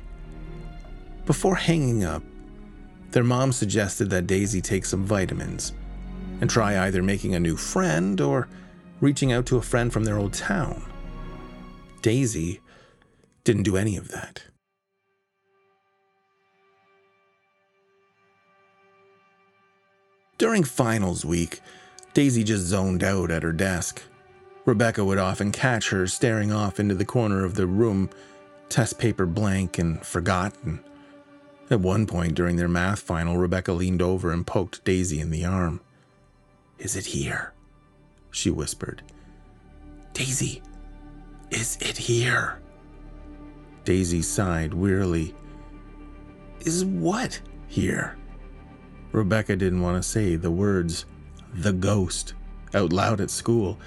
Before 1.27 1.55
hanging 1.55 2.03
up, 2.03 2.23
their 3.11 3.23
mom 3.23 3.51
suggested 3.51 4.09
that 4.09 4.25
Daisy 4.25 4.61
take 4.61 4.85
some 4.85 5.05
vitamins 5.05 5.73
and 6.41 6.49
try 6.49 6.87
either 6.87 7.03
making 7.03 7.35
a 7.35 7.39
new 7.39 7.55
friend 7.55 8.19
or 8.19 8.47
reaching 8.99 9.31
out 9.31 9.45
to 9.45 9.57
a 9.57 9.61
friend 9.61 9.93
from 9.93 10.05
their 10.05 10.17
old 10.17 10.33
town. 10.33 10.81
Daisy 12.01 12.61
didn't 13.43 13.63
do 13.63 13.77
any 13.77 13.97
of 13.97 14.09
that. 14.09 14.43
During 20.37 20.63
finals 20.63 21.23
week, 21.23 21.61
Daisy 22.13 22.43
just 22.43 22.63
zoned 22.63 23.03
out 23.03 23.31
at 23.31 23.43
her 23.43 23.51
desk. 23.51 24.01
Rebecca 24.65 25.03
would 25.03 25.17
often 25.17 25.51
catch 25.51 25.89
her 25.89 26.07
staring 26.07 26.51
off 26.51 26.79
into 26.79 26.95
the 26.95 27.05
corner 27.05 27.43
of 27.43 27.55
the 27.55 27.67
room, 27.67 28.09
test 28.69 28.97
paper 28.97 29.25
blank 29.25 29.77
and 29.77 30.05
forgotten. 30.05 30.79
At 31.69 31.79
one 31.79 32.05
point 32.05 32.35
during 32.35 32.55
their 32.55 32.67
math 32.67 32.99
final, 32.99 33.37
Rebecca 33.37 33.73
leaned 33.73 34.01
over 34.01 34.31
and 34.31 34.45
poked 34.45 34.83
Daisy 34.83 35.19
in 35.19 35.31
the 35.31 35.45
arm. 35.45 35.81
Is 36.77 36.95
it 36.95 37.05
here? 37.05 37.53
She 38.31 38.49
whispered. 38.49 39.01
Daisy, 40.13 40.61
is 41.51 41.77
it 41.81 41.97
here? 41.97 42.59
Daisy 43.85 44.21
sighed 44.21 44.73
wearily. 44.73 45.35
Is 46.61 46.85
what 46.85 47.41
here? 47.67 48.17
Rebecca 49.11 49.55
didn't 49.55 49.81
want 49.81 50.01
to 50.01 50.07
say 50.07 50.35
the 50.35 50.51
words, 50.51 51.05
the 51.53 51.73
ghost, 51.73 52.33
out 52.73 52.93
loud 52.93 53.21
at 53.21 53.29
school. 53.29 53.79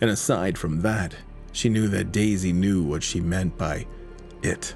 And 0.00 0.10
aside 0.10 0.58
from 0.58 0.82
that, 0.82 1.14
she 1.52 1.68
knew 1.68 1.88
that 1.88 2.12
Daisy 2.12 2.52
knew 2.52 2.82
what 2.82 3.02
she 3.02 3.20
meant 3.20 3.56
by 3.56 3.86
it. 4.42 4.74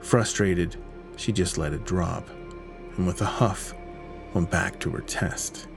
Frustrated, 0.00 0.76
she 1.16 1.32
just 1.32 1.58
let 1.58 1.72
it 1.72 1.84
drop, 1.84 2.28
and 2.96 3.06
with 3.06 3.20
a 3.20 3.26
huff, 3.26 3.74
went 4.34 4.50
back 4.50 4.78
to 4.80 4.90
her 4.90 5.00
test. 5.00 5.68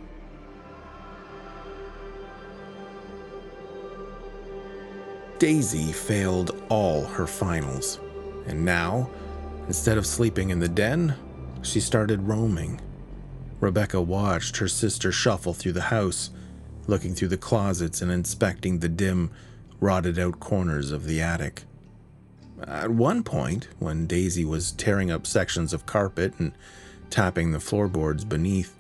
Daisy 5.42 5.92
failed 5.92 6.64
all 6.70 7.04
her 7.04 7.26
finals, 7.26 8.00
and 8.46 8.64
now, 8.64 9.10
instead 9.66 9.98
of 9.98 10.06
sleeping 10.06 10.52
in 10.52 10.60
the 10.60 10.68
den, 10.68 11.16
she 11.64 11.80
started 11.80 12.28
roaming. 12.28 12.80
Rebecca 13.60 14.00
watched 14.00 14.58
her 14.58 14.68
sister 14.68 15.12
shuffle 15.12 15.56
through 15.56 15.72
the 15.72 15.82
house, 15.82 16.30
looking 16.86 17.16
through 17.16 17.30
the 17.30 17.38
closets 17.38 18.04
and 18.04 18.12
inspecting 18.12 18.78
the 18.78 18.88
dim, 18.88 19.32
rotted 19.80 20.20
out 20.20 20.40
corners 20.40 20.92
of 20.92 21.06
the 21.06 21.24
attic. 21.24 21.64
At 22.68 22.92
one 22.92 23.24
point, 23.24 23.68
when 23.80 24.06
Daisy 24.06 24.46
was 24.46 24.74
tearing 24.74 25.10
up 25.10 25.26
sections 25.26 25.74
of 25.74 25.88
carpet 25.88 26.36
and 26.38 26.52
tapping 27.10 27.52
the 27.52 27.60
floorboards 27.60 28.26
beneath, 28.26 28.78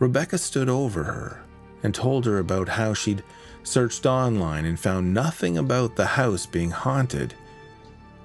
Rebecca 0.00 0.36
stood 0.36 0.68
over 0.68 1.04
her 1.04 1.42
and 1.82 1.94
told 1.94 2.26
her 2.26 2.38
about 2.38 2.68
how 2.68 2.92
she'd 2.92 3.24
searched 3.66 4.06
online 4.06 4.64
and 4.64 4.78
found 4.78 5.12
nothing 5.12 5.58
about 5.58 5.96
the 5.96 6.06
house 6.06 6.46
being 6.46 6.70
haunted. 6.70 7.34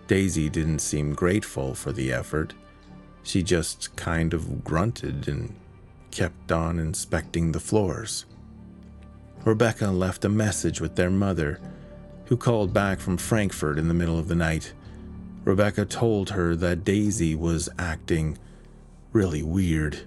Daisy 0.08 0.50
didn't 0.50 0.80
seem 0.80 1.14
grateful 1.14 1.74
for 1.74 1.92
the 1.92 2.14
effort. 2.14 2.54
She 3.24 3.42
just 3.42 3.96
kind 3.96 4.34
of 4.34 4.64
grunted 4.64 5.28
and 5.28 5.56
kept 6.12 6.52
on 6.52 6.78
inspecting 6.78 7.52
the 7.52 7.60
floors. 7.60 8.26
Rebecca 9.44 9.88
left 9.88 10.26
a 10.26 10.30
message 10.30 10.80
with 10.80 10.96
their 10.96 11.10
mother, 11.10 11.60
who 12.26 12.38
called 12.38 12.74
back 12.74 13.00
from 13.00 13.18
Frankfurt 13.18 13.80
in 13.80 13.88
the 13.88 13.94
middle 13.94 14.20
of 14.20 14.28
the 14.28 14.36
night. 14.36 14.74
Rebecca 15.44 15.86
told 15.86 16.30
her 16.30 16.56
that 16.56 16.84
Daisy 16.84 17.34
was 17.34 17.68
acting 17.80 18.38
really 19.12 19.42
weird 19.42 20.02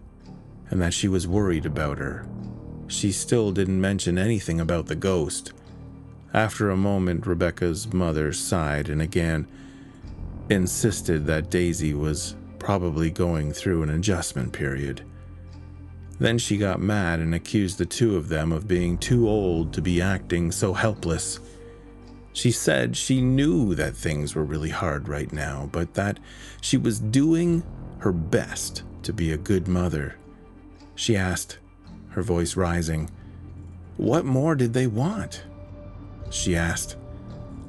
and 0.70 0.80
that 0.80 0.94
she 0.94 1.08
was 1.08 1.26
worried 1.26 1.66
about 1.66 1.98
her. 1.98 2.24
She 2.86 3.12
still 3.12 3.50
didn't 3.52 3.80
mention 3.80 4.18
anything 4.18 4.60
about 4.60 4.86
the 4.86 4.94
ghost. 4.94 5.52
After 6.32 6.70
a 6.70 6.76
moment, 6.76 7.26
Rebecca's 7.26 7.92
mother 7.92 8.32
sighed 8.32 8.88
and 8.88 9.00
again 9.00 9.46
insisted 10.50 11.26
that 11.26 11.50
Daisy 11.50 11.94
was 11.94 12.36
probably 12.58 13.10
going 13.10 13.52
through 13.52 13.82
an 13.82 13.90
adjustment 13.90 14.52
period. 14.52 15.02
Then 16.18 16.38
she 16.38 16.56
got 16.56 16.80
mad 16.80 17.20
and 17.20 17.34
accused 17.34 17.78
the 17.78 17.86
two 17.86 18.16
of 18.16 18.28
them 18.28 18.52
of 18.52 18.68
being 18.68 18.98
too 18.98 19.28
old 19.28 19.72
to 19.72 19.82
be 19.82 20.00
acting 20.00 20.52
so 20.52 20.72
helpless. 20.72 21.40
She 22.32 22.50
said 22.50 22.96
she 22.96 23.20
knew 23.20 23.74
that 23.74 23.96
things 23.96 24.34
were 24.34 24.44
really 24.44 24.70
hard 24.70 25.08
right 25.08 25.32
now, 25.32 25.68
but 25.72 25.94
that 25.94 26.18
she 26.60 26.76
was 26.76 27.00
doing 27.00 27.62
her 27.98 28.12
best 28.12 28.82
to 29.02 29.12
be 29.12 29.32
a 29.32 29.36
good 29.36 29.68
mother. 29.68 30.16
She 30.94 31.16
asked, 31.16 31.58
her 32.14 32.22
voice 32.22 32.56
rising. 32.56 33.10
What 33.96 34.24
more 34.24 34.54
did 34.54 34.72
they 34.72 34.86
want? 34.86 35.44
She 36.30 36.56
asked. 36.56 36.96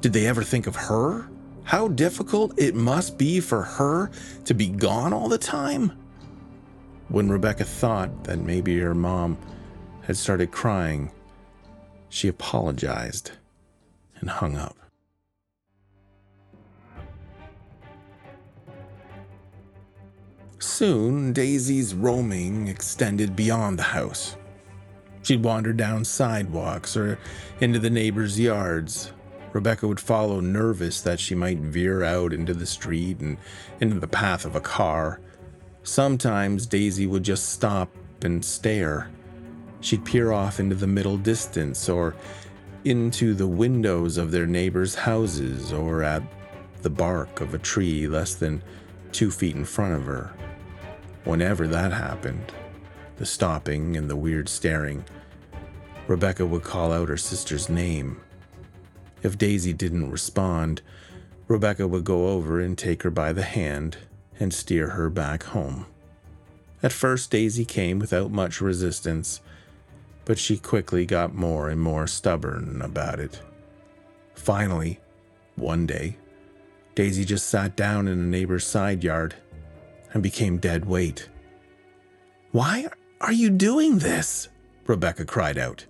Did 0.00 0.12
they 0.12 0.26
ever 0.26 0.42
think 0.42 0.66
of 0.66 0.76
her? 0.76 1.28
How 1.64 1.88
difficult 1.88 2.56
it 2.56 2.74
must 2.74 3.18
be 3.18 3.40
for 3.40 3.62
her 3.62 4.10
to 4.44 4.54
be 4.54 4.68
gone 4.68 5.12
all 5.12 5.28
the 5.28 5.38
time? 5.38 5.92
When 7.08 7.28
Rebecca 7.28 7.64
thought 7.64 8.24
that 8.24 8.38
maybe 8.38 8.78
her 8.78 8.94
mom 8.94 9.36
had 10.02 10.16
started 10.16 10.52
crying, 10.52 11.10
she 12.08 12.28
apologized 12.28 13.32
and 14.20 14.30
hung 14.30 14.56
up. 14.56 14.76
Soon, 20.66 21.32
Daisy's 21.32 21.94
roaming 21.94 22.66
extended 22.66 23.36
beyond 23.36 23.78
the 23.78 23.84
house. 23.84 24.36
She'd 25.22 25.44
wander 25.44 25.72
down 25.72 26.04
sidewalks 26.04 26.96
or 26.96 27.20
into 27.60 27.78
the 27.78 27.88
neighbors' 27.88 28.38
yards. 28.38 29.12
Rebecca 29.52 29.86
would 29.86 30.00
follow, 30.00 30.40
nervous 30.40 31.00
that 31.02 31.20
she 31.20 31.36
might 31.36 31.60
veer 31.60 32.02
out 32.02 32.32
into 32.32 32.52
the 32.52 32.66
street 32.66 33.20
and 33.20 33.38
into 33.80 34.00
the 34.00 34.08
path 34.08 34.44
of 34.44 34.56
a 34.56 34.60
car. 34.60 35.20
Sometimes 35.84 36.66
Daisy 36.66 37.06
would 37.06 37.22
just 37.22 37.48
stop 37.50 37.88
and 38.22 38.44
stare. 38.44 39.08
She'd 39.80 40.04
peer 40.04 40.32
off 40.32 40.58
into 40.58 40.74
the 40.74 40.88
middle 40.88 41.16
distance 41.16 41.88
or 41.88 42.16
into 42.84 43.34
the 43.34 43.46
windows 43.46 44.18
of 44.18 44.32
their 44.32 44.46
neighbors' 44.46 44.96
houses 44.96 45.72
or 45.72 46.02
at 46.02 46.24
the 46.82 46.90
bark 46.90 47.40
of 47.40 47.54
a 47.54 47.58
tree 47.58 48.08
less 48.08 48.34
than 48.34 48.62
two 49.12 49.30
feet 49.30 49.54
in 49.54 49.64
front 49.64 49.94
of 49.94 50.04
her. 50.06 50.34
Whenever 51.26 51.66
that 51.66 51.92
happened, 51.92 52.52
the 53.16 53.26
stopping 53.26 53.96
and 53.96 54.08
the 54.08 54.14
weird 54.14 54.48
staring, 54.48 55.04
Rebecca 56.06 56.46
would 56.46 56.62
call 56.62 56.92
out 56.92 57.08
her 57.08 57.16
sister's 57.16 57.68
name. 57.68 58.20
If 59.24 59.36
Daisy 59.36 59.72
didn't 59.72 60.12
respond, 60.12 60.82
Rebecca 61.48 61.88
would 61.88 62.04
go 62.04 62.28
over 62.28 62.60
and 62.60 62.78
take 62.78 63.02
her 63.02 63.10
by 63.10 63.32
the 63.32 63.42
hand 63.42 63.96
and 64.38 64.54
steer 64.54 64.90
her 64.90 65.10
back 65.10 65.42
home. 65.42 65.86
At 66.80 66.92
first, 66.92 67.32
Daisy 67.32 67.64
came 67.64 67.98
without 67.98 68.30
much 68.30 68.60
resistance, 68.60 69.40
but 70.26 70.38
she 70.38 70.56
quickly 70.56 71.04
got 71.06 71.34
more 71.34 71.68
and 71.68 71.80
more 71.80 72.06
stubborn 72.06 72.80
about 72.80 73.18
it. 73.18 73.42
Finally, 74.36 75.00
one 75.56 75.86
day, 75.86 76.18
Daisy 76.94 77.24
just 77.24 77.48
sat 77.48 77.74
down 77.74 78.06
in 78.06 78.20
a 78.20 78.22
neighbor's 78.22 78.64
side 78.64 79.02
yard 79.02 79.34
and 80.16 80.22
became 80.22 80.56
dead 80.56 80.86
weight. 80.86 81.28
Why 82.50 82.86
are 83.20 83.34
you 83.34 83.50
doing 83.50 83.98
this? 83.98 84.48
Rebecca 84.86 85.26
cried 85.26 85.58
out. 85.58 85.84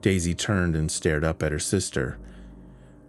Daisy 0.00 0.34
turned 0.34 0.74
and 0.74 0.90
stared 0.90 1.22
up 1.22 1.40
at 1.40 1.52
her 1.52 1.60
sister. 1.60 2.18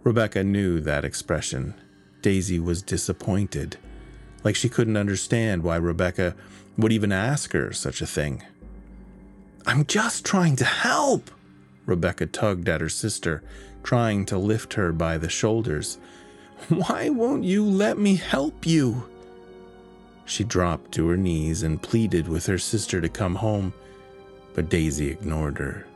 Rebecca 0.04 0.44
knew 0.44 0.78
that 0.78 1.04
expression. 1.04 1.74
Daisy 2.22 2.60
was 2.60 2.80
disappointed, 2.80 3.76
like 4.44 4.54
she 4.54 4.68
couldn't 4.68 4.96
understand 4.96 5.64
why 5.64 5.74
Rebecca 5.74 6.36
would 6.78 6.92
even 6.92 7.10
ask 7.10 7.50
her 7.52 7.72
such 7.72 8.00
a 8.00 8.06
thing. 8.06 8.40
I'm 9.66 9.84
just 9.84 10.24
trying 10.24 10.54
to 10.56 10.64
help. 10.64 11.28
Rebecca 11.86 12.26
tugged 12.26 12.68
at 12.68 12.80
her 12.80 12.88
sister, 12.88 13.42
trying 13.82 14.24
to 14.26 14.38
lift 14.38 14.74
her 14.74 14.92
by 14.92 15.18
the 15.18 15.28
shoulders. 15.28 15.98
Why 16.68 17.08
won't 17.08 17.42
you 17.42 17.64
let 17.64 17.98
me 17.98 18.14
help 18.14 18.64
you? 18.64 19.08
She 20.26 20.44
dropped 20.44 20.92
to 20.92 21.08
her 21.08 21.16
knees 21.16 21.62
and 21.62 21.80
pleaded 21.80 22.28
with 22.28 22.46
her 22.46 22.58
sister 22.58 23.00
to 23.00 23.08
come 23.08 23.36
home, 23.36 23.72
but 24.54 24.68
Daisy 24.68 25.08
ignored 25.08 25.56
her. 25.58 25.86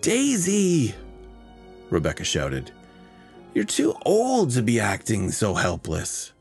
Daisy! 0.00 0.94
Rebecca 1.88 2.24
shouted. 2.24 2.72
You're 3.54 3.64
too 3.64 3.94
old 4.04 4.50
to 4.50 4.62
be 4.62 4.80
acting 4.80 5.30
so 5.30 5.54
helpless. 5.54 6.32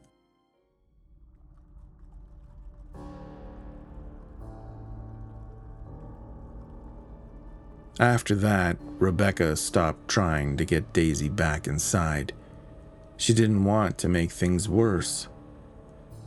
After 8.00 8.36
that, 8.36 8.78
Rebecca 9.00 9.56
stopped 9.56 10.08
trying 10.08 10.58
to 10.58 10.66
get 10.66 10.94
Daisy 10.94 11.30
back 11.30 11.68
inside. 11.68 12.34
She 13.18 13.34
didn't 13.34 13.64
want 13.64 13.98
to 14.00 14.10
make 14.10 14.32
things 14.32 14.70
worse. 14.70 15.28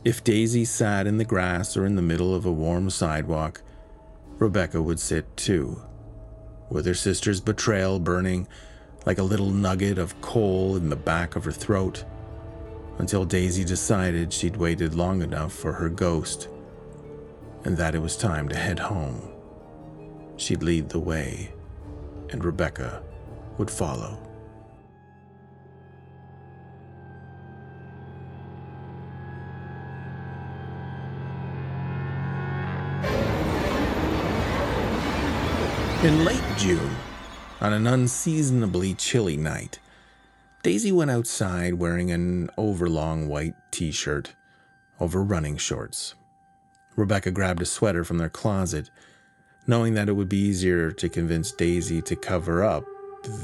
If 0.03 0.23
Daisy 0.23 0.65
sat 0.65 1.05
in 1.05 1.17
the 1.17 1.25
grass 1.25 1.77
or 1.77 1.85
in 1.85 1.95
the 1.95 2.01
middle 2.01 2.33
of 2.33 2.45
a 2.45 2.51
warm 2.51 2.89
sidewalk, 2.89 3.61
Rebecca 4.39 4.81
would 4.81 4.99
sit 4.99 5.37
too, 5.37 5.79
with 6.71 6.87
her 6.87 6.95
sister's 6.95 7.39
betrayal 7.39 7.99
burning 7.99 8.47
like 9.05 9.19
a 9.19 9.23
little 9.23 9.51
nugget 9.51 9.99
of 9.99 10.19
coal 10.21 10.75
in 10.75 10.89
the 10.89 10.95
back 10.95 11.35
of 11.35 11.45
her 11.45 11.51
throat, 11.51 12.03
until 12.97 13.25
Daisy 13.25 13.63
decided 13.63 14.33
she'd 14.33 14.57
waited 14.57 14.95
long 14.95 15.21
enough 15.21 15.53
for 15.53 15.73
her 15.73 15.89
ghost 15.89 16.49
and 17.63 17.77
that 17.77 17.93
it 17.93 18.01
was 18.01 18.17
time 18.17 18.49
to 18.49 18.55
head 18.55 18.79
home. 18.79 19.21
She'd 20.37 20.63
lead 20.63 20.89
the 20.89 20.99
way 20.99 21.53
and 22.31 22.43
Rebecca 22.43 23.03
would 23.59 23.69
follow. 23.69 24.17
In 36.03 36.25
late 36.25 36.41
June, 36.57 36.95
on 37.59 37.73
an 37.73 37.85
unseasonably 37.85 38.95
chilly 38.95 39.37
night, 39.37 39.77
Daisy 40.63 40.91
went 40.91 41.11
outside 41.11 41.75
wearing 41.75 42.09
an 42.09 42.49
overlong 42.57 43.27
white 43.27 43.53
t 43.69 43.91
shirt 43.91 44.33
over 44.99 45.21
running 45.21 45.57
shorts. 45.57 46.15
Rebecca 46.95 47.29
grabbed 47.29 47.61
a 47.61 47.67
sweater 47.67 48.03
from 48.03 48.17
their 48.17 48.29
closet 48.29 48.89
knowing 49.67 49.93
that 49.93 50.09
it 50.09 50.13
would 50.13 50.27
be 50.27 50.39
easier 50.39 50.91
to 50.91 51.07
convince 51.07 51.51
Daisy 51.51 52.01
to 52.01 52.15
cover 52.15 52.63
up 52.63 52.83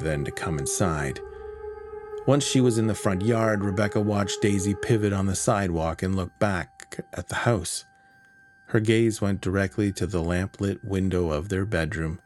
than 0.02 0.26
to 0.26 0.32
come 0.32 0.58
inside. 0.58 1.20
Once 2.26 2.44
she 2.44 2.60
was 2.60 2.80
in 2.80 2.88
the 2.88 2.96
front 2.96 3.22
yard, 3.22 3.64
Rebecca 3.64 4.02
watched 4.02 4.42
Daisy 4.42 4.74
pivot 4.74 5.14
on 5.14 5.28
the 5.28 5.36
sidewalk 5.36 6.02
and 6.02 6.16
look 6.16 6.38
back 6.40 7.06
at 7.14 7.28
the 7.28 7.36
house. 7.36 7.86
Her 8.70 8.80
gaze 8.80 9.22
went 9.22 9.42
directly 9.42 9.92
to 9.92 10.08
the 10.08 10.24
lamplit 10.24 10.84
window 10.84 11.32
of 11.32 11.50
their 11.50 11.64
bedroom, 11.64 12.20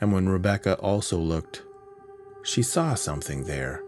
and 0.00 0.12
when 0.12 0.28
Rebecca 0.28 0.74
also 0.76 1.18
looked, 1.18 1.62
she 2.42 2.62
saw 2.62 2.94
something 2.94 3.44
there, 3.44 3.82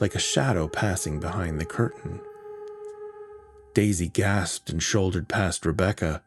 like 0.00 0.14
a 0.14 0.20
shadow 0.20 0.68
passing 0.68 1.18
behind 1.18 1.60
the 1.60 1.64
curtain. 1.64 2.20
Daisy 3.74 4.08
gasped 4.08 4.70
and 4.70 4.82
shouldered 4.82 5.28
past 5.28 5.66
Rebecca. 5.66 6.22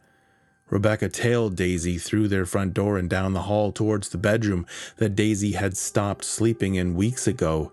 Rebecca 0.70 1.10
tailed 1.10 1.56
Daisy 1.56 1.98
through 1.98 2.28
their 2.28 2.46
front 2.46 2.74
door 2.74 2.98
and 2.98 3.10
down 3.10 3.34
the 3.34 3.44
hall 3.44 3.72
towards 3.72 4.10
the 4.10 4.18
bedroom 4.18 4.68
that 4.98 5.16
Daisy 5.16 5.54
had 5.54 5.76
stopped 5.76 6.24
sleeping 6.24 6.76
in 6.76 6.94
weeks 6.94 7.26
ago. 7.26 7.72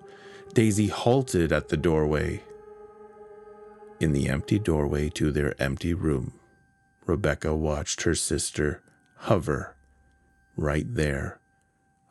Daisy 0.54 0.86
halted 0.86 1.52
at 1.52 1.68
the 1.68 1.76
doorway. 1.76 2.42
In 4.00 4.12
the 4.12 4.28
empty 4.28 4.58
doorway 4.58 5.10
to 5.10 5.30
their 5.30 5.60
empty 5.60 5.92
room, 5.92 6.38
Rebecca 7.04 7.54
watched 7.54 8.02
her 8.02 8.14
sister 8.14 8.82
hover 9.16 9.75
right 10.56 10.86
there 10.94 11.38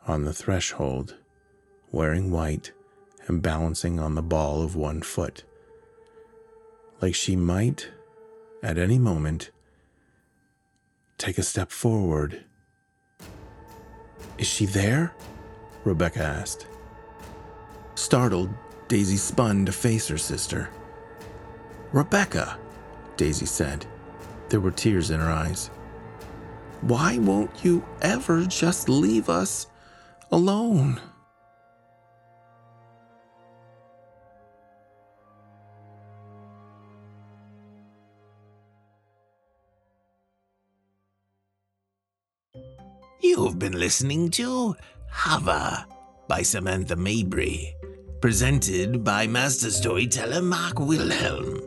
on 0.06 0.24
the 0.24 0.32
threshold, 0.32 1.16
wearing 1.90 2.30
white 2.30 2.72
and 3.26 3.42
balancing 3.42 3.98
on 3.98 4.14
the 4.14 4.22
ball 4.22 4.62
of 4.62 4.76
one 4.76 5.02
foot. 5.02 5.42
Like 7.00 7.14
she 7.14 7.36
might, 7.36 7.90
at 8.62 8.78
any 8.78 8.98
moment, 8.98 9.50
take 11.18 11.38
a 11.38 11.42
step 11.42 11.70
forward. 11.70 12.44
Is 14.38 14.46
she 14.46 14.66
there? 14.66 15.12
Rebecca 15.84 16.22
asked. 16.22 16.66
Startled, 17.94 18.50
Daisy 18.88 19.16
spun 19.16 19.66
to 19.66 19.72
face 19.72 20.06
her 20.08 20.18
sister. 20.18 20.68
Rebecca, 21.92 22.58
Daisy 23.16 23.46
said. 23.46 23.86
There 24.48 24.60
were 24.60 24.70
tears 24.70 25.10
in 25.10 25.18
her 25.18 25.30
eyes. 25.30 25.70
Why 26.86 27.18
won't 27.18 27.64
you 27.64 27.84
ever 28.00 28.44
just 28.44 28.88
leave 28.88 29.28
us 29.28 29.66
alone? 30.30 31.00
You've 43.20 43.58
been 43.58 43.72
listening 43.72 44.30
to 44.30 44.76
Hover 45.10 45.84
by 46.28 46.42
Samantha 46.42 46.94
Mabry, 46.94 47.74
presented 48.20 49.02
by 49.02 49.26
master 49.26 49.72
storyteller 49.72 50.40
Mark 50.40 50.78
Wilhelm. 50.78 51.62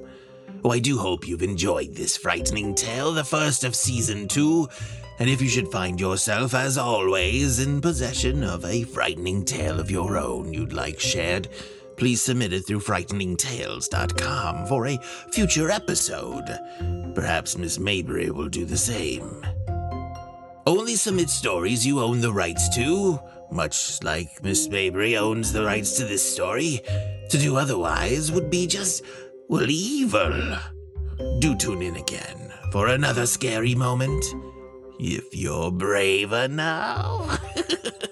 Oh, 0.63 0.71
I 0.71 0.79
do 0.79 0.97
hope 0.97 1.27
you've 1.27 1.43
enjoyed 1.43 1.93
this 1.93 2.15
frightening 2.15 2.73
tale, 2.73 3.11
the 3.11 3.25
first 3.25 3.65
of 3.65 3.75
season 3.75 4.29
two. 4.29 4.69
And 5.19 5.29
if 5.29 5.41
you 5.41 5.49
should 5.49 5.67
find 5.67 5.99
yourself, 5.99 6.53
as 6.53 6.77
always, 6.77 7.59
in 7.59 7.81
possession 7.81 8.41
of 8.43 8.63
a 8.63 8.83
frightening 8.83 9.43
tale 9.43 9.77
of 9.79 9.91
your 9.91 10.17
own 10.17 10.53
you'd 10.53 10.71
like 10.71 10.97
shared, 10.97 11.49
please 11.97 12.21
submit 12.21 12.53
it 12.53 12.61
through 12.61 12.79
frighteningtales.com 12.79 14.65
for 14.67 14.87
a 14.87 14.97
future 15.31 15.69
episode. 15.69 16.45
Perhaps 17.13 17.57
Miss 17.57 17.77
Mabry 17.77 18.31
will 18.31 18.47
do 18.47 18.63
the 18.63 18.77
same. 18.77 19.45
Only 20.65 20.95
submit 20.95 21.29
stories 21.29 21.85
you 21.85 21.99
own 21.99 22.21
the 22.21 22.31
rights 22.31 22.73
to, 22.75 23.19
much 23.51 24.01
like 24.03 24.41
Miss 24.41 24.69
Mabry 24.69 25.17
owns 25.17 25.51
the 25.51 25.65
rights 25.65 25.97
to 25.97 26.05
this 26.05 26.23
story. 26.23 26.79
To 27.29 27.37
do 27.37 27.57
otherwise 27.57 28.31
would 28.31 28.49
be 28.49 28.67
just, 28.67 29.03
well, 29.49 29.69
evil. 29.69 30.57
Do 31.39 31.57
tune 31.57 31.81
in 31.81 31.97
again 31.97 32.53
for 32.71 32.87
another 32.87 33.25
scary 33.25 33.75
moment, 33.75 34.23
if 34.99 35.33
you're 35.33 35.71
brave 35.71 36.33
enough. 36.33 37.41